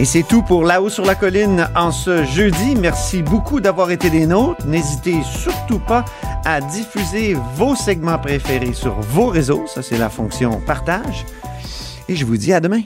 Et 0.00 0.06
c'est 0.06 0.22
tout 0.22 0.40
pour 0.40 0.64
Là-haut 0.64 0.88
sur 0.88 1.04
la 1.04 1.14
colline 1.14 1.68
en 1.76 1.92
ce 1.92 2.24
jeudi. 2.24 2.74
Merci 2.74 3.22
beaucoup 3.22 3.60
d'avoir 3.60 3.90
été 3.90 4.08
des 4.08 4.24
nôtres. 4.24 4.64
N'hésitez 4.66 5.22
surtout 5.22 5.78
pas 5.78 6.06
à 6.46 6.62
diffuser 6.62 7.36
vos 7.54 7.74
segments 7.74 8.18
préférés 8.18 8.72
sur 8.72 8.94
vos 8.94 9.26
réseaux. 9.26 9.66
Ça, 9.66 9.82
c'est 9.82 9.98
la 9.98 10.08
fonction 10.08 10.58
partage. 10.62 11.26
Et 12.08 12.16
je 12.16 12.24
vous 12.24 12.38
dis 12.38 12.54
à 12.54 12.60
demain. 12.60 12.80